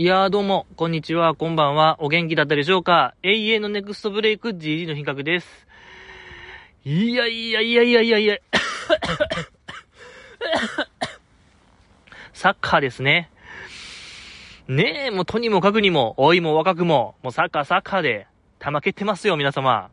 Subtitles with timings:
[0.00, 3.12] いやーどうも、こんにちは、こんばんは、お元気だったでしょうか？
[3.22, 5.66] 永遠のネクストブレイク GG の品格です。
[6.86, 8.38] いやいやいやいやいやいや
[12.32, 13.28] サッカーですね。
[14.68, 18.26] ねえ、もうとにもかくにも、老いも若くも、もうサッカーサッカーで、
[18.58, 19.90] 玉蹴ってますよ、皆様。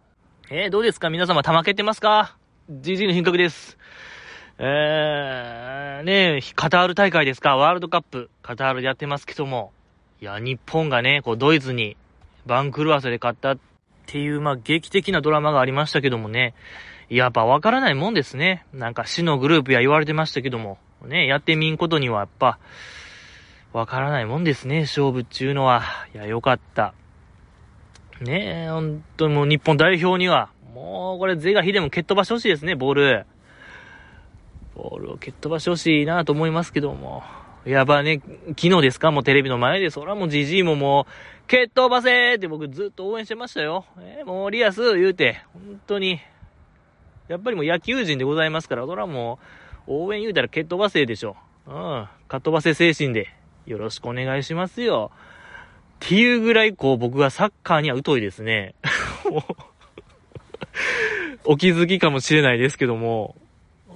[0.50, 1.10] えー、どうですか？
[1.10, 2.38] 皆様、玉蹴ってますか
[2.72, 3.78] ?GG の品格です。
[4.58, 7.58] えー、ねえ、カタール大会ですか？
[7.58, 9.74] ワールドカップ、カタールでやってますけども、
[10.20, 11.96] いや、日本がね、こう、ドイツに
[12.46, 13.58] 番狂わせで勝ったっ
[14.08, 16.56] ていう、まあ、劇的なドラマがありましたけどもね、
[17.10, 18.66] やっぱわからないもんですね。
[18.74, 22.58] なんか死のグループや言われてましたけども、ね、やってみんことにはやっぱ、
[23.74, 25.84] わからないもんですね、勝負っちゅうのは。
[26.16, 26.94] いや、よかった。
[28.22, 33.26] ねえ、ほんともう日本代表には、もうこれ、是が非でも蹴っ飛ばしてほしいですね、ボール。
[34.74, 37.24] ボールを蹴っ飛ばしてほしいなと思いますけども。
[37.68, 39.12] やばね、昨日ですか？
[39.12, 43.86] もうテレビの前で、そらもうじじいももう、蹴っ飛ばせって僕ずっと応援してましたよ。
[44.00, 46.20] えー、もうリアス言うて、本当に、
[47.28, 49.40] やっぱりもう野球人でございますから、そらも
[49.88, 51.36] う、応援言うたら蹴っ飛ばせでしょ。
[51.68, 51.74] うん。
[52.28, 53.28] かっ飛ばせ精神で、
[53.66, 55.12] よろしくお願いしますよ。
[56.06, 58.76] っていうぐらい、こう、僕はサッカーには疎いですね。
[61.44, 63.36] お気づきかもしれないですけども、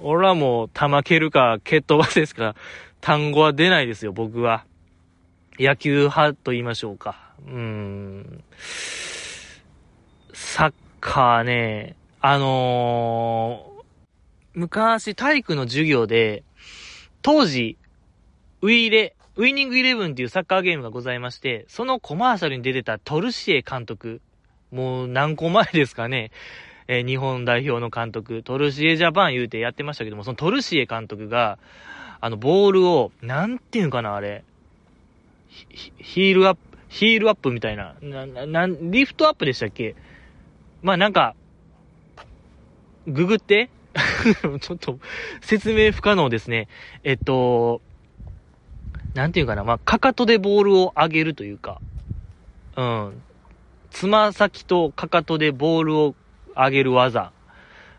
[0.02, 2.54] 俺はもう、球蹴るか、蹴っ飛ばせですから、
[3.02, 4.64] 単語は出ないですよ、僕は。
[5.58, 7.34] 野球派と言いましょうか。
[7.44, 8.44] うん。
[10.32, 13.82] サッカーね、あのー、
[14.54, 16.44] 昔体育の授業で、
[17.22, 17.76] 当時、
[18.60, 24.20] ウィーレ、ウィニングイレブンっていうサッカーゲームがございまして、そのコマーシャルに出てたトルシエ監督、
[24.70, 26.30] もう何個前ですかね、
[26.86, 31.58] えー、日本代表の監督、トルシエジャパン言うてやってましたけども、そのトルシエ監督が、
[32.24, 34.44] あの、ボールを、なんていうかな、あれ。
[35.98, 37.96] ヒールアップ、ヒールアップみたいな。
[38.00, 39.96] な、な、リフトアップでしたっけ？
[40.82, 41.34] まあ、なんか、
[43.08, 43.70] ググって
[44.60, 45.00] ちょっと、
[45.40, 46.68] 説明不可能ですね。
[47.02, 47.82] えっと、
[49.14, 51.82] なんていうかな、まあ、かかとでボールを上げるというか、
[52.76, 53.24] うん。
[53.90, 56.14] つま先とかかとでボールを
[56.54, 57.32] 上げる技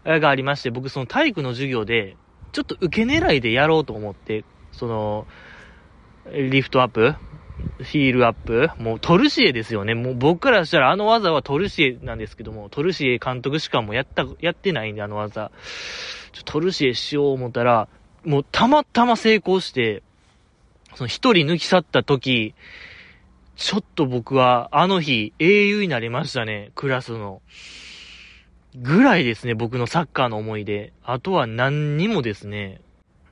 [0.06, 2.16] がありまして、僕その体育の授業で、
[2.54, 5.28] ちょっと受け狙いでやろうと思って、その、
[6.32, 7.16] リフトアップ
[7.82, 9.96] ヒールアップもうトルシエですよね。
[9.96, 15.52] もう僕からしたらあの技はトルシエなんですけども、トルシエ監督しかもやった、やってないんであの技。
[16.32, 17.90] ちょトルシエしよう思ったら、
[18.24, 20.04] もうたまたま成功して、
[20.96, 22.54] その一人抜き去った時、
[23.56, 27.42] ちょっと僕はあの日英雄になりましたね、クラスの。
[28.76, 30.94] ぐらいですね、僕のサッカーの思い出。
[31.04, 32.82] あとは何にもですね。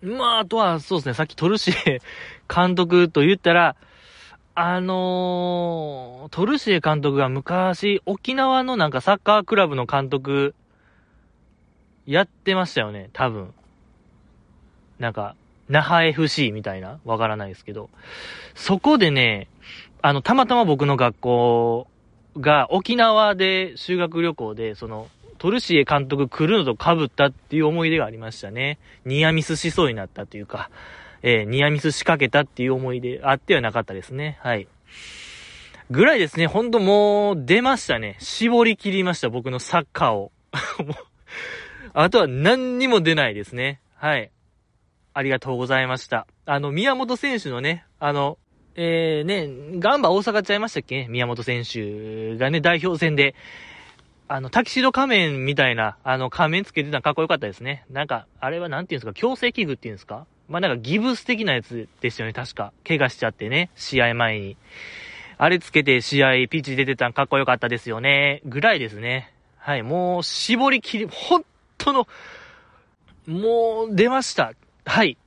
[0.01, 1.99] まあ、あとはそうですね、さっきトルシエ
[2.53, 3.75] 監督と言ったら、
[4.53, 10.53] あのー、トルシエ監督が昔、沖縄のなんかサッカークラブの監督、
[12.05, 13.53] やってましたよね、多分。
[14.99, 15.35] なんか、
[15.69, 17.89] 那覇 FC みたいなわからないですけど。
[18.55, 19.47] そこでね、
[20.01, 21.87] あの、たまたま僕の学校
[22.37, 25.07] が沖縄で修学旅行で、その、
[25.41, 28.77] トルシエ監督来るのと被ったっていう思い出がありましたね。
[29.05, 30.69] ニアミスしそうになったというか、
[31.23, 34.37] えー、ニアミス仕掛けたっていう思い出あってはなかったですね。
[34.43, 34.67] はい。
[35.89, 36.45] ぐらいですね。
[36.45, 38.17] ほんともう出ましたね。
[38.19, 39.31] 絞り切りました。
[39.31, 40.31] 僕のサッカーを。
[41.95, 43.81] あとは何にも出ないですね。
[43.95, 44.29] はい。
[45.15, 46.27] ありがとうございました。
[46.45, 48.37] あの、宮本選手のね、あの、
[48.75, 51.07] えー、ね、ガンバ大阪ちゃいましたっけ？
[51.07, 53.33] 宮本選手がね、代表戦で、
[54.33, 57.83] あの、タキシド仮面みたいな、あの、仮面つけてたのかっこよかったですね。
[57.91, 60.25] なんか、あれはなんていうんですか、強制器具っていうんですか？
[60.47, 62.71] まあ、なんかギブス的なやつですよね、確か。
[62.87, 64.55] 怪我しちゃってね、試合前に。
[65.37, 68.41] あれつけて試合、ピッチ出てたのかっこよかったですよね。
[68.45, 69.33] ぐらいですね。
[69.57, 71.43] はい、もう、絞り切り、本
[71.77, 72.07] 当の、
[73.27, 74.53] もう、出ました。
[74.85, 75.17] はい。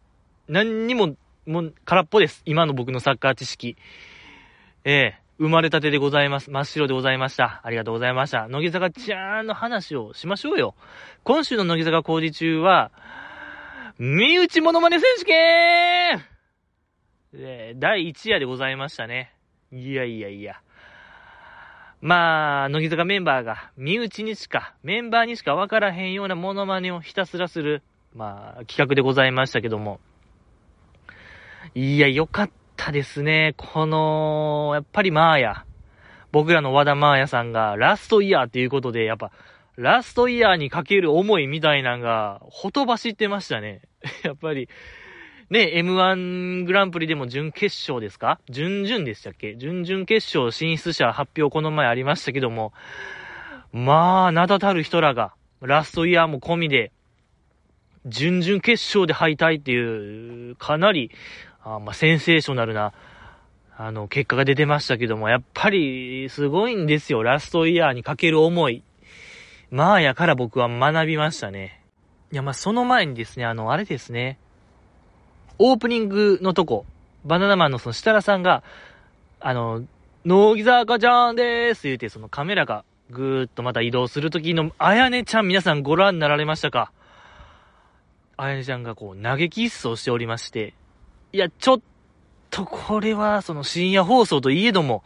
[0.48, 2.40] 何にも、もう、空っぽです。
[2.46, 3.76] 今の僕のサッカー知識。
[4.84, 6.50] ええ生まれたてでございます。
[6.50, 7.60] 真っ白でございました。
[7.64, 8.46] ありがとうございました。
[8.48, 10.74] 乃木坂ちゃーんの話をしましょうよ。
[11.24, 12.92] 今週の乃木坂工事中は、
[13.98, 16.24] 身内モノマネ選手権
[17.36, 19.34] え第1夜でございましたね。
[19.72, 20.60] いやいやいや。
[22.00, 27.82] まあ、乃木坂メンバーが身内にしか、メンバーにしかわからへんようなモノマネをひたすらする、
[28.14, 30.00] まあ、企画でございましたけども。
[31.74, 32.63] いや、よかった。
[32.74, 33.54] ったですね。
[33.56, 35.64] この、やっぱりマーヤ。
[36.32, 39.30] 僕らの和田マーヤさんがラストイヤーっていうことで、やっぱ、
[39.76, 43.82] ラストイヤーにかける思いみたいなんが、ほとばしってましたね。
[44.22, 44.68] やっぱり、
[45.50, 48.40] ね、M1 グランプリでも準決勝ですか？
[48.48, 49.56] 準々でしたっけ？
[49.56, 52.72] 準々決勝進出者発表この前ありましたけども、
[53.72, 56.92] まあ、名だたる人らが、ラストイヤーも込みで、
[58.06, 61.10] 準々決勝で敗退っていう、かなり、
[61.64, 62.92] あまあ、センセーショナルな、
[63.76, 67.22] あの、結果が出てましたけども、やっぱり、すごいんですよ。
[67.22, 68.82] ラストイヤーにかける思い。
[69.70, 71.80] まあやから僕は学びましたね。
[72.30, 74.38] いや、まあ、その前にですね、あの、あれですね。
[75.58, 76.84] オープニングのとこ、
[77.24, 78.62] バナナマンのその設楽さんが、
[79.40, 79.82] あの、
[80.24, 86.92] 乃木坂ちゃんでーす言うて、そのカメラがぐーっとまた移動するときの、あやねちゃん皆さんご覧になられましたか？
[88.36, 90.74] あやねちゃんがこう、投げキッスをしておりまして、
[91.34, 91.80] いや、ちょっ
[92.48, 95.02] とこれは、その深夜放送といえども、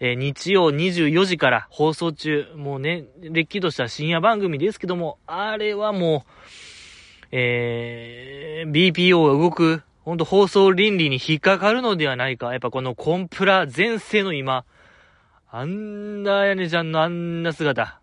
[0.00, 12.50] えー、日曜24時から放送中、もうね、れっきとした深夜番組ですけども、あれはもう、えー、BPO が動くほんと放送倫理に引っかかるのではないか。
[12.50, 14.64] やっぱこのコンプラ全盛の今、
[15.48, 18.00] あんなやねちゃんのあんな姿。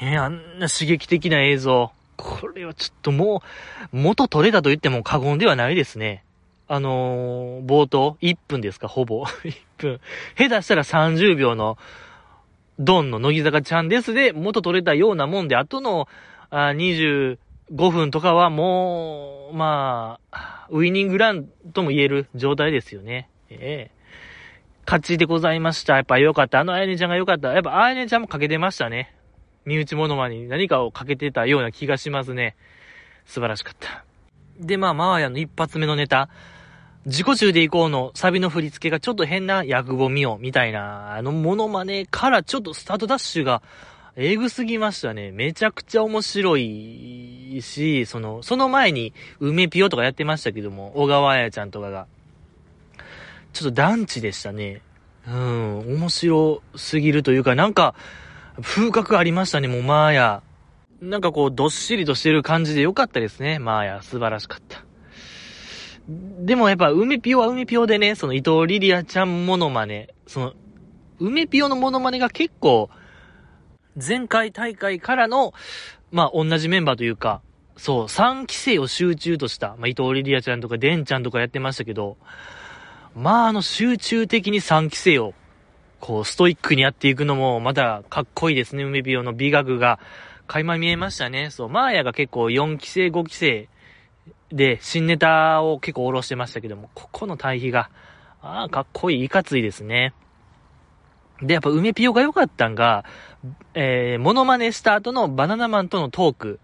[0.00, 1.90] え、あんな刺激的な映像。
[2.16, 3.42] これはちょっとも
[3.92, 6.22] う、元取れたと言っても過言ではないですね。
[6.68, 9.24] あのー、冒頭、1分ですか、ほぼ。
[9.44, 10.00] 1分。
[10.36, 11.78] 下手したら30秒の、
[12.78, 16.08] ドンの乃木坂ちゃんですで、元取れたようなもんで、後の、
[16.50, 17.38] あ25
[17.90, 23.28] 分とかはもう、まあ、ウィニングランとも言える状態ですよね。
[23.50, 23.96] ええ
[24.86, 25.96] 勝ちでございました。
[25.96, 26.60] やっぱ良かった。
[26.60, 27.52] あのあやねちゃんが良かった。
[27.52, 29.12] やっぱあやねちゃんもかけてましたね。
[29.64, 32.54] 身内物まに何かをかけてたような気がしますね。
[33.26, 34.04] 素晴らしかった。
[34.60, 36.28] で、まあ、マーヤの一発目のネタ。
[37.06, 43.62] 自己中で行こうのサビの振り付けがちょっと変な薬語見よみたいな、あのモノマネからちょっとスタートダッシュが
[44.18, 45.30] えぐすぎましたね。
[45.30, 52.06] めちゃくちゃ面白いし、その、その前に、梅ピオとかやってましたけども、小川彩ちゃんとかが。
[53.52, 54.80] ちょっと団地でしたね。
[55.28, 57.94] うん、面白すぎるというか、なんか、
[58.62, 60.42] 風格ありましたね、もうマーヤ。
[61.02, 64.02] なんかこう、どっしりとしてる感じでよかったですね、マーヤ。
[64.02, 64.85] 素晴らしかった。
[66.08, 70.52] でもやっぱ、梅ピオは梅ピオでね、その伊藤リリアちゃんモノマネ、その、
[71.18, 72.90] 梅ピオのモノマネが結構、
[73.96, 75.52] 前回大会からの、
[76.12, 77.42] まあ、同じメンバーというか、
[77.76, 82.18] そう、3期生を集中とした、まあ、伊藤リリアちゃんとか、デンちゃんとかやってましたけど、
[83.16, 85.34] まあ、あの、集中的に3期生を、
[85.98, 89.98] こう、ストイックにやっていくのも、まだかっこいいですね、梅ビオの美学が、
[90.46, 91.50] 垣間見えましたね。
[91.50, 93.68] そう、マーヤが結構4期生、5期生
[94.50, 97.90] で、新ネタを結構下ろしてましたけども、ここの対比が、
[98.42, 100.14] ああ、かっこいい、いかついですね。
[101.42, 103.04] で、やっぱ梅ピオが良かったんが、
[103.74, 106.60] えー、モノマネした後のバナナマンとのトーク。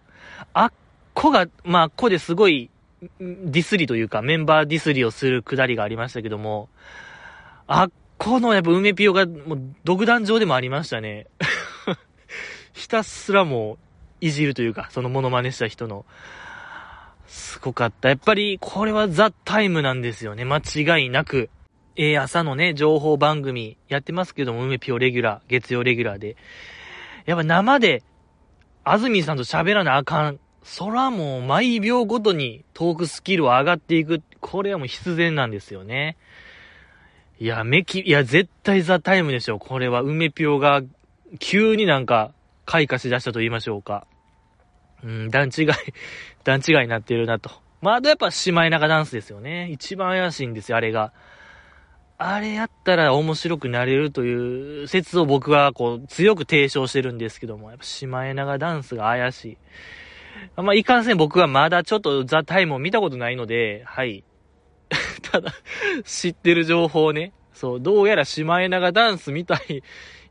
[0.54, 0.72] あっ
[1.14, 2.70] こが、まあ、あっこですごい、
[3.20, 6.68] ディスりというか、メンバーディスりをするくだりがありましたけども、
[7.66, 7.90] あっ
[8.22, 11.26] このやっぱ梅ピオが、もう、独壇場でもありましたね。
[12.72, 13.78] ひたすらもう、
[14.20, 16.06] いじるというか、そのモノマネした人の。
[17.32, 18.10] すごかった。
[18.10, 20.44] やっぱり、これはザ・タイムなんですよね。
[20.44, 21.48] 間違いなく。
[21.96, 26.36] えー、朝のね、情報番組やってますけども、梅ピオレギュラー、月曜レギュラーで。
[27.24, 28.02] やっぱ生で、
[28.84, 30.40] 安住さんと喋らなあかん。
[30.62, 34.20] そらもう毎秒ごとにトークスキルは上がっていく。
[34.40, 36.18] これはもう必然なんですよね。
[37.40, 39.58] いや、めき、いや、絶対ザタイムでしょ。
[39.58, 40.82] これは梅ピオが
[41.38, 42.32] 急になんか
[42.66, 44.06] 開花しだしたと言いましょうか。
[45.04, 45.66] うん、段違い、
[46.44, 47.50] 段違いになってるなと。
[47.80, 49.68] まあ、あとやっぱシマエナガダンスですよね。
[49.70, 51.12] 一番怪しいんですよ、あれが。
[52.18, 59.58] あれやったら面白くなれるという説を僕はこう強く提唱してるんですけども、やっぱシマエナガダンスが怪しい。
[60.56, 64.24] まあ、いかんせん僕はまだちょっとザ・タイムを見たことないので、はい。
[65.30, 65.52] ただ、
[66.04, 67.32] 知ってる情報ね。
[67.52, 69.82] そう、どうやらシマエナガダンスみたい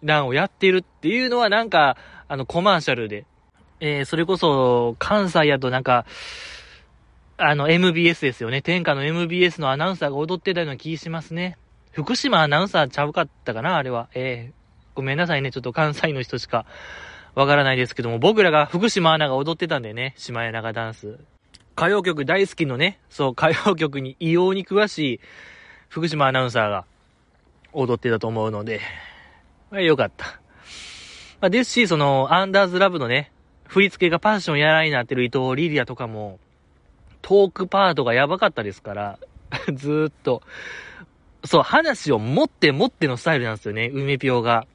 [0.01, 1.97] なんをやってるっていうのはなんか、
[2.27, 3.25] あの、コマーシャルで。
[3.81, 6.05] えー、それこそ、関西やとなんか、
[7.37, 8.61] あの、MBS ですよね。
[8.61, 11.57] 天下の MBS のアナウンサーが踊ってたような気しますね。
[11.91, 14.07] 福島アナウンサーちゃうかったかなあれは。
[14.13, 14.53] えー、
[14.93, 15.51] ごめんなさいね。
[15.51, 16.67] ちょっと関西の人しか
[17.33, 21.17] わからないですけども、僕らが福島アナが踊ってたんでね、島屋長ダンス。
[21.75, 25.19] 歌謡曲大好きのね、そう、歌謡曲に異様に詳しい
[25.89, 26.85] 福島アナウンサーが
[27.73, 28.81] 踊ってたと思うので、
[29.71, 30.39] まあ、よかった。
[31.39, 33.31] まあ、ですし、その、アンダーズラブのね、
[33.71, 36.39] 振り付けがパッションやらになってる伊藤リリアとかも、
[37.21, 39.19] トークパートがやばかったですから、
[39.73, 40.41] ずっと、
[41.45, 44.67] そう、話を持って持ってのスタイルなんですよね、梅ぴょが。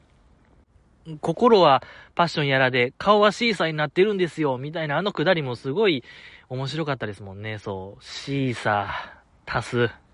[1.21, 1.83] 心は
[2.15, 6.03] パッションやらで、顔はシーサーになってるんですよ、みたいなあのくだりもすごい
[6.49, 8.03] 面白かったですもんね、そう。
[8.03, 9.59] シーサー。
[9.59, 10.06] 足す。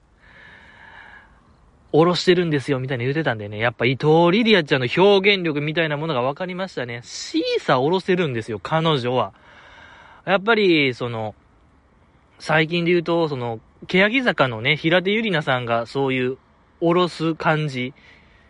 [1.93, 3.59] おろしてるんですよ、みたいに言ってたんでね。
[3.59, 7.03] やっぱ伊藤リリアちゃんの表現力みたいなものが分かりましたね。
[7.05, 9.35] シーサーおろせるんですよ、彼女は。
[10.25, 11.35] やっぱり、その、
[12.39, 16.39] 最近で言うと、その、欅坂のね、平手ゆりなさんがそういう、
[16.81, 17.93] おろす感じ、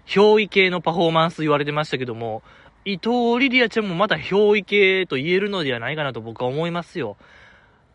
[0.07, 2.43] 憑依系のパフォーマンス言われてましたけども、
[2.85, 7.17] 伊藤リリアちゃんもまた憑依系と言えるのではないかなと僕は思いますよ。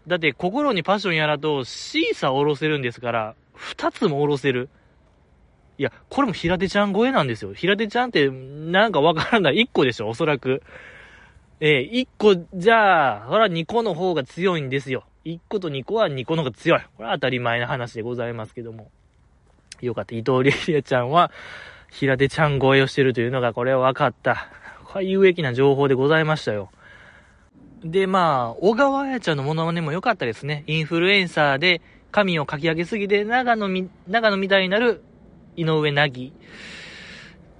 [0.07, 4.69] だって、心にパッションやらと、シーサーおろせるんですから、二つもおろせる。
[5.77, 7.53] いや、これも平手ちゃん超えなんですよ。
[7.53, 9.59] 平手ちゃんって、なんかわからない。
[9.59, 10.63] 一個でしょ、おそらく。
[11.59, 15.03] ええー、一個、じゃあ、ほら二個の方が強いんですよ。
[15.23, 16.81] 一個と二個は二個の方が強い。
[16.97, 18.89] これは当たり前な話でございますけども。
[19.81, 20.15] よかった。
[20.15, 21.31] 伊藤リリアちゃんは、
[21.91, 24.49] 平手ちゃん超えをしてるというのが、これは分かった。
[24.85, 26.71] これは有益な情報でございましたよ。
[27.83, 30.63] で、まあ、小川彩ちゃんのモノマネも良かったですね。
[30.65, 31.81] インフルエンサーで
[32.11, 35.03] 髪をかき上げすぎて、長野み、長野みたいになる
[35.57, 36.33] 井上凪。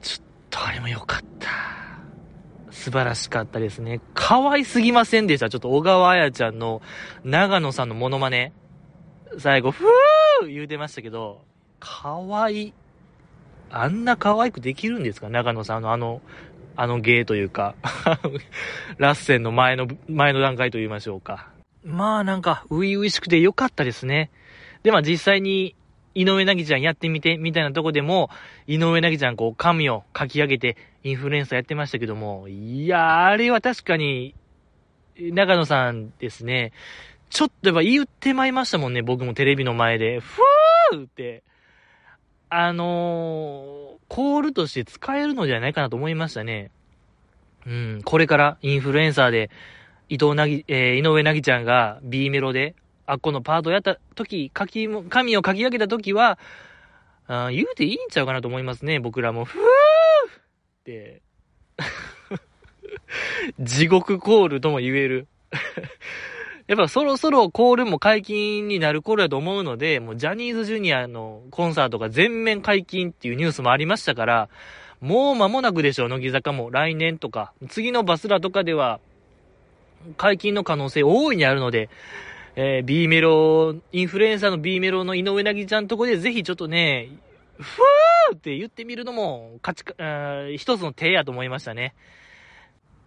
[0.01, 1.49] ちょっとあれも良かった。
[2.71, 3.99] 素晴らしかったですね。
[4.13, 5.49] 可愛すぎませんでした。
[5.49, 6.81] ちょっと小川彩ちゃんの
[7.23, 8.53] 長野さんのモノマネ。
[9.39, 11.43] 最後、ふー言うてましたけど、
[11.79, 12.73] 可愛い。
[13.69, 15.27] あんな可愛くできるんですか？
[15.29, 16.21] 長野さんのあの、
[16.75, 17.73] あの芸というか
[18.99, 21.49] ラッセンの前の、前の段階と言いましょうか。
[21.83, 24.29] まあなんか、初々しくて良かったですね。
[24.83, 25.75] で、まあ実際に
[26.19, 28.31] 井上凪ちゃんやってみて、みたいなとこでも、
[28.65, 34.33] 井上凪ちゃんこう、髪を書き上げて、インフルエンサーやってましたけども、いやあれは確かに、
[35.19, 36.71] 長野さんですね、
[37.29, 40.19] ちょっとやっぱ言ってまいりましたもんね、僕もテレビの前で。
[40.19, 41.43] ふーって、
[42.49, 46.71] あのー、コールとして使えるのではないかなと思いましたね。
[47.67, 49.51] うん、これからインフルエンサーで、
[50.09, 52.75] 伊藤なぎ、えー、井上なぎちゃんが B メロで
[53.07, 56.37] あっこのパートやった時、書きも、紙を書き上げた時は、
[57.27, 59.45] あ言うていいんちゃうかなと思いますね、僕らも。
[59.45, 60.41] ふぅーっ
[60.83, 61.21] て、
[63.59, 65.27] 地獄コールとも言える。
[66.67, 74.49] やっぱそろそろコールも解禁になる頃やと思うので、もうジャニーズジュニアのコンサートが全面解禁っていうニュースもありましたから、
[74.99, 76.69] もう間もなくでしょう、乃木坂も。
[76.71, 78.99] 来年とか、次のバスラとかでは、
[80.17, 81.89] 解禁の可能性大いにあるので、
[82.59, 87.11] えー、B メロ、インフルエンサーの B メロの井上なぎちゃんとこでぜひちょっとね、
[87.59, 89.93] ふーって言ってみるのも、勝ちか、
[90.57, 91.93] 一つの手やと思いましたね。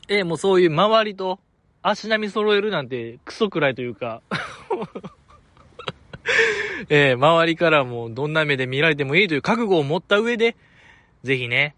[0.06, 1.40] えー、もうそういう周りと
[1.82, 4.22] 足並み揃えるなんてクソくらいというか
[6.88, 10.54] えー、周りからもどんな目で見られてもいいという覚悟を持った上で、
[11.24, 11.74] ぜひね、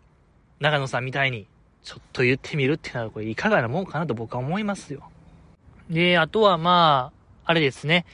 [0.60, 1.46] 長野さんみたいに、
[1.82, 5.08] ちょっと言ってみるっていうのは、これいかがなもんかなと僕は思いますよ。
[5.88, 8.06] で、あとはまあ、あれですね、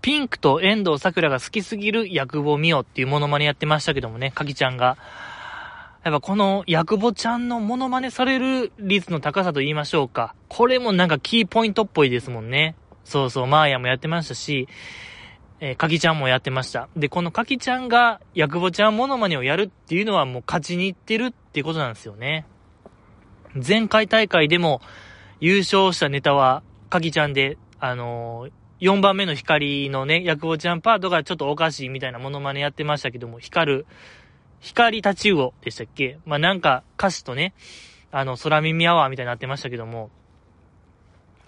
[0.00, 4.96] ピンクと遠藤桜が好きすぎる薬母美代っていうモノマネやってましたけどもね、かきちゃんが。
[6.04, 10.34] やっぱこの薬母ちゃんのモノマネされる率の高さと言いましょうか。
[10.48, 12.74] これもなんかキーポイントっぽいですもんね。
[13.04, 14.66] そうそう、マーヤもやってましたし、
[15.60, 16.88] えー、かきちゃんもやってました。
[16.96, 22.46] で、このかきちゃんが薬母ちゃんモノマネをやるっていうのはもう勝ちに行ってるっていうことなんですよね。
[23.54, 24.80] 前回大会でも
[25.38, 33.86] 優勝したネタはかきちゃんであのー、4番目の光のね、薬王ちゃんパートがちょっとおかしいみたいなモノマネやってましたけども、光る、
[34.60, 36.20] 光立ち魚でしたっけ？
[36.24, 37.54] まあ、なんか歌詞とね、
[38.12, 40.10] あの、空耳アワーみたいになってましたけども、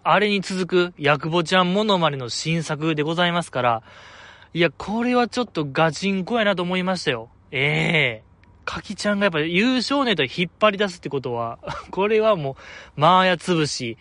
[0.02, 3.82] あれに続く、薬母ちゃんモノマネの新作でございますから、
[4.52, 7.28] いや、これはちょっとガチンコやなと思いましたよ。
[7.52, 8.64] ええー。
[8.64, 11.60] かきちゃんがやっぱ優勝ネタ引っ張り出すってことは、
[11.92, 12.56] これはも
[12.96, 13.98] う、マーヤ潰し、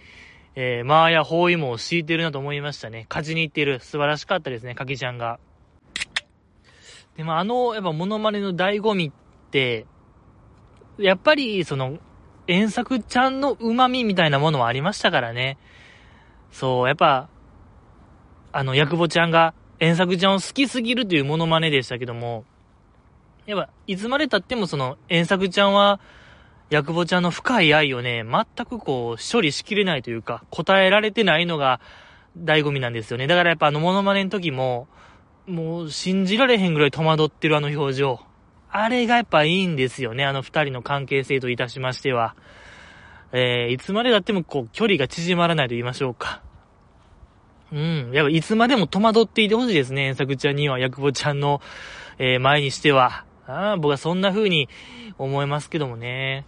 [0.56, 3.08] えー、マーヤ包囲網を敷いてるなと思いましたね。
[3.10, 3.80] 勝ちに行ってる。
[3.80, 5.40] 素晴らしかったですね、かきちゃんが。
[7.18, 9.86] でもあの、やっぱモノマネの醍醐味って、
[11.00, 11.98] やっぱり、その、
[12.46, 15.58] 遠作ちゃんの旨味みたいなものはありましたからね。
[16.52, 17.30] そう、やっぱ、
[18.52, 22.46] あの、ヤクボちゃんが遠作ちゃんを好きすぎるというモノマネでしたけども、
[23.46, 26.00] やっぱ、いつまで経ってもその、遠作ちゃんは、
[26.74, 31.80] ヤクボちゃんの深い愛をね、全くこう、処理しきれないというか、答えられてないのが、
[32.36, 33.28] 醍醐味なんですよね。
[33.28, 34.88] だからやっぱあのモノマネの時も、
[35.46, 38.20] もう信じられへんぐらい戸惑ってるあの表情。
[38.72, 42.36] あれがやっぱいいんですよね、あの二人の関係性といたしましては。
[43.34, 46.42] えー、いつまでだってもこう、距離が縮まらないと言いましょうか。
[47.72, 48.10] うん。
[48.14, 51.62] やっぱいつまでも戸惑っていてほしいですね、遠作ちゃんには、ヤクボちゃんの、
[52.18, 53.26] えー、前にしては。
[53.46, 54.70] あ僕はそんな風に
[55.20, 56.48] 思いますけどもね。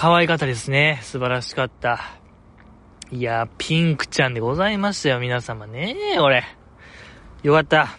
[0.00, 0.98] 可愛かったですね。
[1.02, 2.00] 素晴らしかった。
[3.12, 5.94] いや、ピンクちゃんでございましたよ、皆様ね。
[6.18, 6.42] 俺。
[7.42, 7.98] よかった。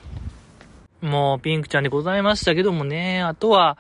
[1.02, 3.22] もう、ピンクちゃんでございましたけどもね。
[3.22, 3.78] あとは、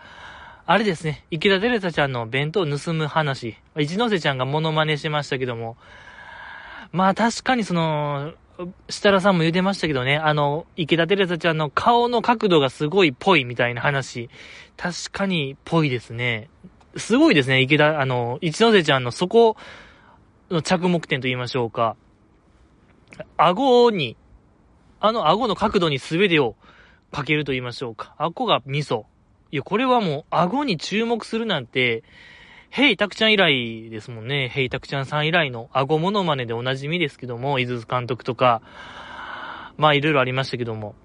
[0.67, 1.25] あれですね。
[1.31, 3.57] 池田デレタちゃんの弁当を盗む話。
[3.75, 5.75] 一ノ瀬ちゃんがモノマネしましたけども。
[6.91, 8.33] まあ確かにその、
[8.87, 14.29] 設楽さんも言うてましたけどね、あの、池田テレサちゃんの顔の角度がすごいぽいみたいな話、
[14.77, 16.49] 確かにぽいですね。
[16.97, 19.55] すごいですね、池田、あの、一ノ瀬ちゃんのそこ
[20.49, 21.95] の着目点と言いましょうか。
[23.37, 24.17] 顎に、
[24.99, 26.55] あの顎の角度に全てを
[27.11, 28.15] かけると言いましょうか。
[28.17, 29.05] 顎が味噌。
[29.51, 32.03] いや、これはもう顎に注目するなんて、
[32.69, 34.49] ヘイタクちゃん以来ですもんね。
[34.49, 38.61] ヘイタクちゃんさん以来の顎モノマネでおなじみですけども、井筒監督とか、
[39.77, 40.95] まあいろいろありましたけども、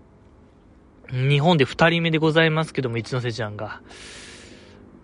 [1.11, 3.81] 日本で二人目でございますけども、一ノ瀬ちゃんが。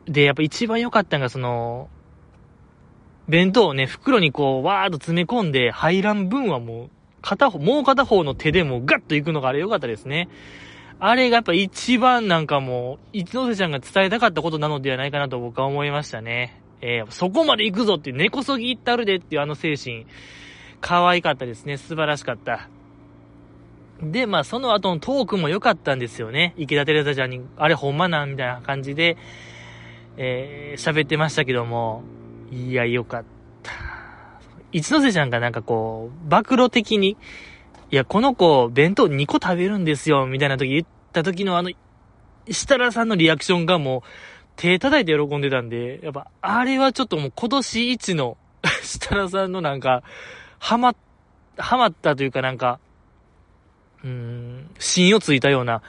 [0.07, 1.89] で、やっぱ一番良かったのが、その、
[3.29, 6.91] 弁当をね、袋にこう、わーっと詰め込んで入らん分はもう、
[7.23, 10.29] 片方、もう片方の手でもガッと行くのがあれ良かったですね。
[10.99, 16.61] あれがやっぱ一番なんかもう、一ノ瀬ちゃんが伝えたかったことなのではないかなと僕は思いましたね。
[16.81, 20.07] えー、そこまで行くぞっていう根こそぎ行ったるでっていうあの精神、
[20.81, 21.77] 可愛かったですね。
[21.77, 22.69] 素晴らしかった。
[24.03, 26.55] で、まあその後のトークも良かったんですよね。
[26.57, 29.17] 池田テレサちゃんに、あれほんまなんみたいな感じで、
[30.17, 32.03] えー、喋ってましたけども、
[32.51, 33.25] いや、良かっ
[33.63, 33.73] た。
[34.73, 37.17] 一ノ瀬ちゃんがなんかこう、暴露的に、
[37.91, 41.71] いや、この子、弁当2個食べるんですよ、みたいな時言った時のあの、
[42.47, 44.03] 設楽さんのリアクションがもう、
[44.57, 48.37] 手叩いて喜んでたんで、やっぱ、あれはちょっともう今年一の
[48.83, 50.03] 設楽さんのなんか、
[50.59, 50.95] はま、
[51.57, 52.79] はまったというかなんか、
[54.05, 55.83] うーん、芯をついたような、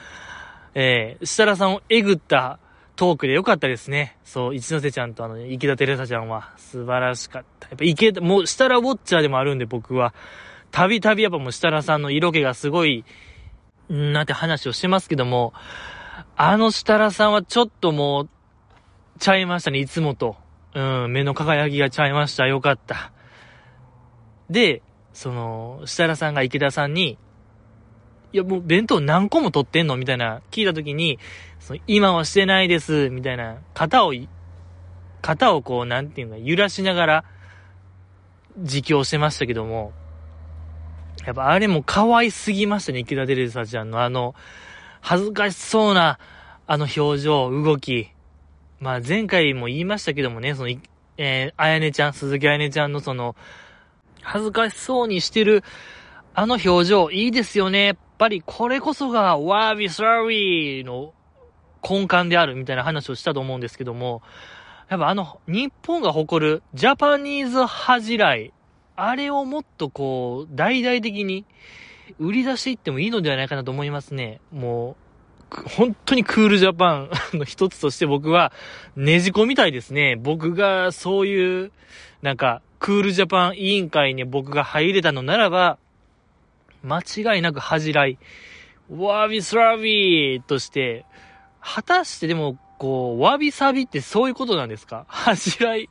[0.74, 2.58] えー、設楽さんをえぐった
[2.96, 4.16] トークでよかったですね。
[4.24, 7.68] そう、一ノ瀬ちゃんとあの、池田テレサちゃんは素晴らしかった。
[7.68, 10.14] やっぱ池田、もう、設楽ウォッチャーでもあるんで僕は、
[10.70, 13.04] たびたびやっぱもう設楽さんの色気がすごい、
[13.88, 15.52] なんて話をしてますけども、
[16.36, 18.28] あの設楽さんはちょっともう、
[19.18, 20.36] ちゃいましたね、いつもと。
[20.74, 22.46] うん、目の輝きがちゃいました。
[22.46, 23.12] よかった。
[24.50, 27.18] で、その、設楽さんが池田さんに、
[28.34, 31.20] いや、もう弁当何個も取ってんのみたいな、聞いたときに、
[31.60, 34.12] その今はしてないです、みたいな、肩を、
[35.22, 37.24] 肩をこう、なんていうか、揺らしながら、
[38.58, 39.92] 実況してましたけども、
[41.24, 44.34] やっぱあれも可愛すぎましたね、池田デレサちゃんのあの、
[45.00, 46.18] 恥ずかしそうな、
[46.66, 48.08] あの表情、動き。
[48.80, 50.70] まあ前回も言いましたけどもね、その、
[51.18, 53.36] えー、あやねちゃん、鈴木あやねちゃんのその、
[54.22, 55.62] 恥ずかしそうにしてる、
[56.34, 57.96] あの表情、いいですよね。
[58.14, 61.12] やっぱりこれこそが、ワービーサーリーの
[61.82, 64.22] 根幹であるみたいな話をしたと思うんですけども、
[64.88, 68.52] やっぱあの、日本が誇るジャパニーズ恥じらい、
[68.94, 71.44] あれをもっとこう、大々的に
[72.20, 74.40] 売り出していってもいいのではないかなと思いますね。
[74.52, 74.96] も
[75.50, 78.52] う、本当にクールジャパン の一つとして僕は
[78.94, 80.14] ねじ込みたいですね。
[80.14, 81.72] 僕がそういう、
[82.22, 85.78] なんか、クールジャパン委員会に僕が入れたのならば、
[86.84, 88.18] 間違いなく恥じらい、
[88.90, 91.04] ワービスラビーとして、
[91.60, 95.06] 果たしてでもこう、わびさびってそういうことなんですか？
[95.08, 95.88] 恥じらい、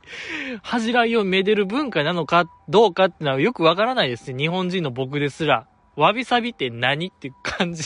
[0.62, 4.38] 恥じらいをめでる文化なのかどうかってのはよくわからないですね。
[4.40, 5.66] 日本人の僕ですら。
[5.96, 7.84] わびさびって何って感じ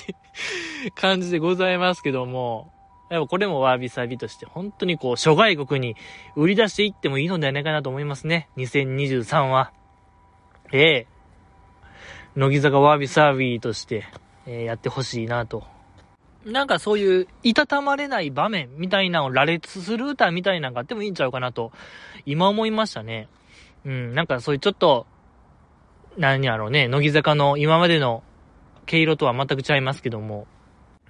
[0.96, 2.72] 感じでございますけども。
[3.10, 5.96] でもこれもわびさびとして本当にこう諸外国に
[6.36, 8.50] 売り出していってもいいのではないかなと思いますね。
[8.58, 9.72] 2023は。
[10.72, 11.06] ええ
[12.38, 14.04] 乃木坂わびさびとして、
[14.46, 15.64] えー、やってほしいなと
[16.46, 21.72] なんかそういう、いたたまれない場面みたいなのを羅列する歌みたいなのがあってもいいんちゃうかなと、
[22.26, 23.28] 今思いましたね。
[23.84, 25.08] うん、なんかそういうちょっと、
[26.16, 28.22] 何やろうね、乃木坂の今までの
[28.86, 30.46] 毛色とは全くちゃいますけども、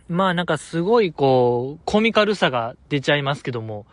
[0.09, 3.85] まあなんかすごいこう、コミカルさが出ちゃいますけども、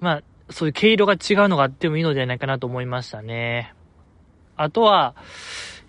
[0.00, 3.72] まあ、そういう毛色が違うのがあってもいいのではないかなと思いましたね。
[4.56, 5.14] あとは、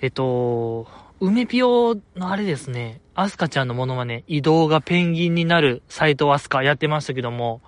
[0.02, 0.88] えっと、
[1.20, 7.62] 梅ピオのあれですね、アスカちゃんのモノマネ、移動がペンギンになる斎藤アスカやってましたけども、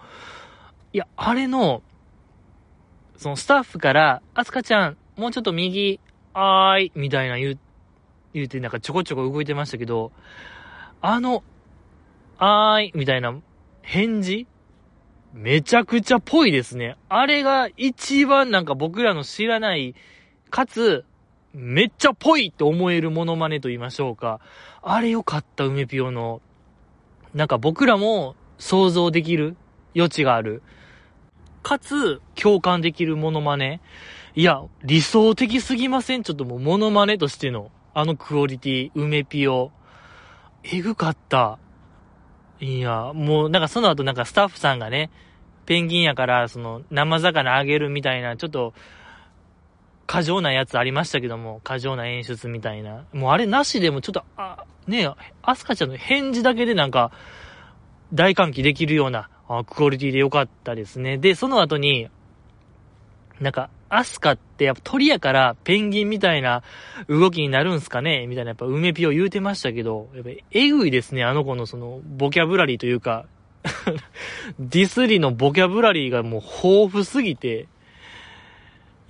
[0.93, 1.83] いや、あれの、
[3.17, 5.99] そのスタッフから、アスカちゃん、もうちょっと右、
[6.33, 7.59] あーい、みたいな言う、
[8.33, 10.13] 言うてなんかちょこちょこ動いてましたけど、
[11.01, 11.43] あの、
[12.37, 13.35] あーい、みたいな
[13.81, 14.47] 返事
[15.33, 16.95] めちゃくちゃぽいですね。
[17.09, 19.95] あれが一番なんか僕らの知らない、
[20.49, 21.03] かつ、
[21.53, 24.39] めっちゃぽいって思えるモノマネと言いましょうか。
[24.81, 26.41] あれよかった、梅ピオの。
[27.33, 29.55] なんか僕らも想像できる
[29.95, 30.61] 余地がある。
[31.63, 33.81] かつ、共感できるモノマネ。
[34.33, 36.23] いや、理想的すぎません？
[36.23, 39.71] ちょっともうモノマネとしての、あのクオリティ、梅ピオ。
[40.63, 41.59] えぐかった。
[42.59, 45.09] いや、もうなんかその後なんかスタッフさんがね、
[45.65, 48.73] ペンギンやからその生魚あげるみたいな、ちょっと、
[50.11, 53.05] 過剰なやつありましたけども、過剰な演出みたいな。
[53.13, 55.09] もうあれなしでもちょっと、あ、ねえ、
[55.41, 57.13] アスカちゃんの返事だけでなんか、
[58.13, 61.17] 大歓喜できるような、あクオリティでよかったですね。
[61.17, 62.09] で、その後に、
[63.39, 66.61] なんか、アスカってやっぱ鳥やからペンギンみたいな
[67.07, 68.27] 動きになるんすかね？
[68.27, 73.27] みたいなやっぱ梅ピオ言うてましたけど、やっぱえぐいですね、あの子のそのボキャブラリーというか
[74.59, 77.67] ディスリのボキャブラリーがもう豊富すぎて、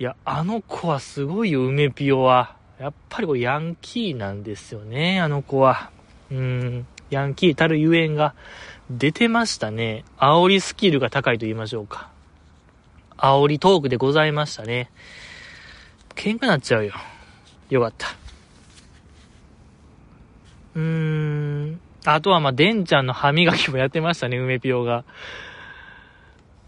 [0.02, 2.56] いや、あの子はすごいよ、梅ピオは。
[2.80, 5.92] やっぱりこうヤンキーなんですよね、あの子は。
[6.28, 8.34] うん、ヤンキーたるゆえんが
[8.90, 10.04] 出てましたね。
[10.18, 12.10] 煽りスキルが高いと言いましょうか。
[13.16, 14.90] 煽りトークでございましたね。
[16.16, 16.94] 喧嘩なっちゃうよ。
[17.70, 18.08] よかった。
[20.74, 21.80] うーん。
[22.04, 25.04] あとはま、デンちゃんの歯磨きもやってましたね、梅ピオが。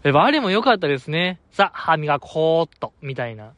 [0.05, 1.39] やっぱあれも良かったですね。
[1.51, 3.53] さ、歯磨こーっと、みたいな。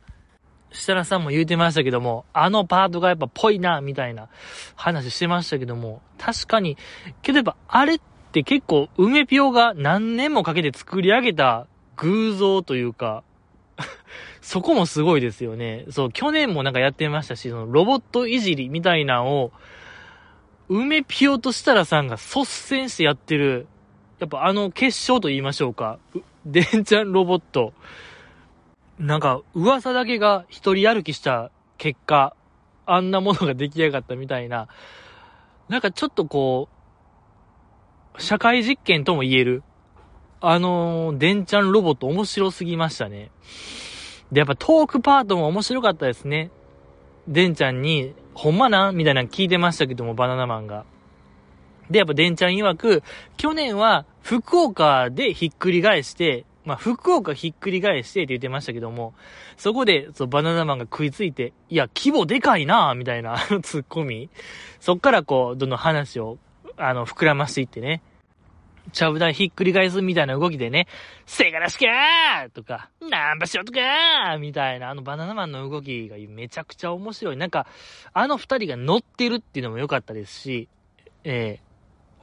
[0.71, 4.29] 設楽さんも言うてましたけども、あのパートがやっぱぽいな、みたいな
[4.75, 6.77] 話してましたけども、確かに、
[7.21, 13.23] けどやっぱあれって結構梅ピオが何年もかけて作り上げた偶像というか
[14.41, 15.86] そこもすごいですよね。
[15.89, 19.51] そう、去年もなんかやってましたし、そのロボットいじりみたいなのを、
[20.69, 23.67] 梅ピオと設楽さんが率先してやってる、
[24.19, 25.99] やっぱあの決勝と言いましょうか。
[26.49, 27.73] デンちゃんロボット。
[28.97, 32.33] なんか、噂だけが一人歩きした結果、
[32.86, 34.69] あんなものが出来上がったみたいな、
[35.67, 36.69] なんかちょっとこ
[38.17, 39.63] う、社会実験とも言える、
[40.39, 43.29] あのー、デンちゃんロボット面白すぎましたね。
[44.31, 46.49] で、やっぱトークパートも面白かったですね。
[47.27, 48.93] デンちゃんに、ほんまな？
[48.93, 50.86] みたいなの聞いてましたけども、バナナマンが。
[51.89, 53.04] で、やっぱデンちゃん曰く、
[53.38, 59.13] 去年は福岡でひっくり返して、まあ、福岡ひっくり返してって言ってましたけども、
[59.56, 64.30] そこで、そう、バナナマンが食いついて、いや、規模でかいなみたいな、あの、ツッコミ。
[64.82, 66.38] そっからこう、どんどん話を、
[66.76, 68.02] あの、膨らましていってね。
[68.91, 70.88] ちゃぶ台ひっくり返すみたいな動きでね、
[71.26, 77.38] せがらしかーとか、ナンバショットかーみたいな、あのバナナマンの動きがめちゃくちゃ面白い。
[77.38, 77.67] なんか、
[78.13, 80.69] あの二人が乗ってるっていうのも良かったですし、
[81.23, 81.66] ええー、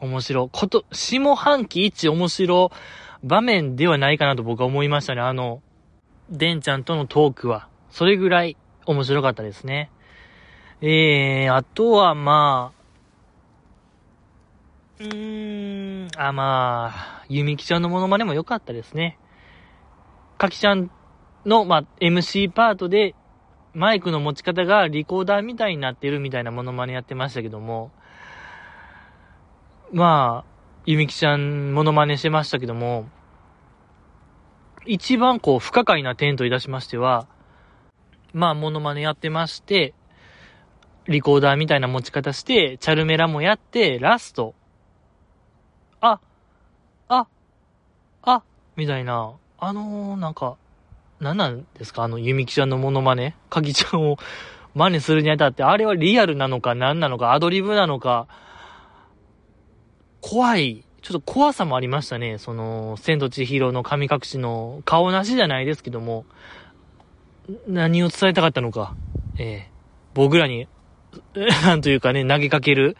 [0.00, 0.48] 面白。
[0.48, 2.70] こと、下半期一面白
[3.22, 5.20] 場面ではないかなと僕は思いましたね。
[5.20, 5.62] あの、
[6.30, 7.68] デンちゃんとのトークは。
[7.90, 9.90] それぐらい面白かったですね。
[10.80, 12.84] えー、あとはまあ、
[15.00, 19.18] うーん、あ、まあ、ゆみきちゃんのモノマネも良かったですね。
[20.38, 20.90] かきちゃん
[21.46, 23.14] の、まあ、MC パートで、
[23.72, 27.90] マイクの持ち方がリコーダーみたいになってるみたいなモノマネやってましたけども、
[29.94, 30.50] まあ、
[30.86, 33.08] ゆみきちゃんモノマネしてましたけども、
[34.86, 37.28] 一番こう不可解な点といたしましては、
[38.32, 39.94] まあモノマネやってまして、
[41.06, 44.56] リコーダーみたいな持ち方して、チャルメラもやって、ラスト、
[46.00, 46.18] あ、
[47.06, 47.28] あ、
[48.22, 48.42] あ、
[48.74, 50.56] みたいな、あのー、なんか、
[51.20, 54.16] 何なんですかあの、ゆみきちゃんのモノマネかぎちゃんを
[54.74, 58.26] 真似するにあたって、あれはリアルなのか何なのか、アドリブなのか、
[60.26, 62.38] 怖い、ちょっと怖さもありましたね。
[62.38, 66.24] その、千と千尋の神隠しの顔なしじゃないですけども、
[67.68, 68.96] 何を伝えたかったのか、
[69.38, 69.70] ええ
[70.14, 70.66] 僕らに、
[71.66, 72.96] なんというかね、投げかける、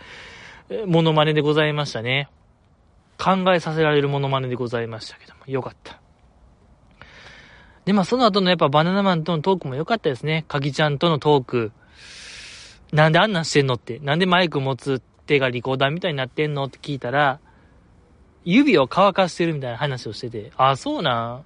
[0.85, 2.29] モノマネでございましたね。
[3.17, 6.03] 考えさせられるモノマネでございましたけども、よかった。
[7.87, 10.45] で、まあその後のやっぱバナナマンとのトークも良かったですね。
[10.47, 11.73] かぎちゃんとのトーク。
[12.93, 13.99] なんであんなんしてんのって。
[14.01, 17.41] なんでマイク持つ手がリコーダーみたいになってんのって聞いたら、
[18.45, 21.45] 指を乾かしてるみたいな話をしてて、あ、そうなん？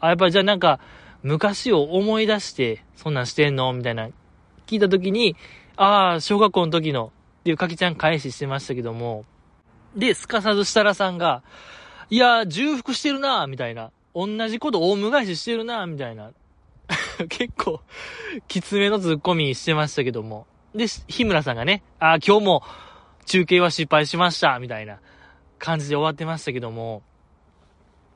[0.00, 0.80] あ、やっぱじゃあなんか、
[1.22, 4.08] 昔を思い出して、そんなんしてんのみたいな、
[4.66, 5.36] 聞いた時に、
[5.76, 9.24] ああ、小学校の時の、っていうかきちゃん返ししてましたけども、
[9.96, 11.42] で、すかさず設楽さんが、
[12.10, 13.90] いや、重複してるなみたいな。
[14.14, 16.32] 同じこと大無返ししてるなみたいな。
[17.28, 17.80] 結構、
[18.46, 20.46] きつめのツッコミしてましたけども。
[20.74, 22.62] で、日村さんがね、あ、今日も
[23.26, 25.00] 中継は失敗しました、みたいな
[25.58, 27.02] 感じで終わってましたけども、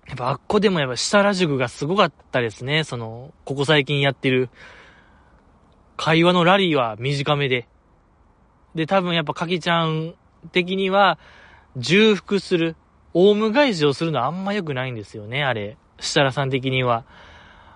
[0.07, 2.85] やっぱあっこでもやっぱ設楽塾がすごかったですね。
[2.85, 4.49] その、ここ最近やってる、
[5.96, 7.68] 会話のラリーは短めで。
[8.75, 10.14] で、多分やっぱかきちゃん
[10.53, 11.18] 的には、
[11.77, 12.77] 重複する、
[13.12, 15.77] オウム返しをするのはあんま良くないんですよね、あれ。
[15.99, 17.05] 設楽さん的には。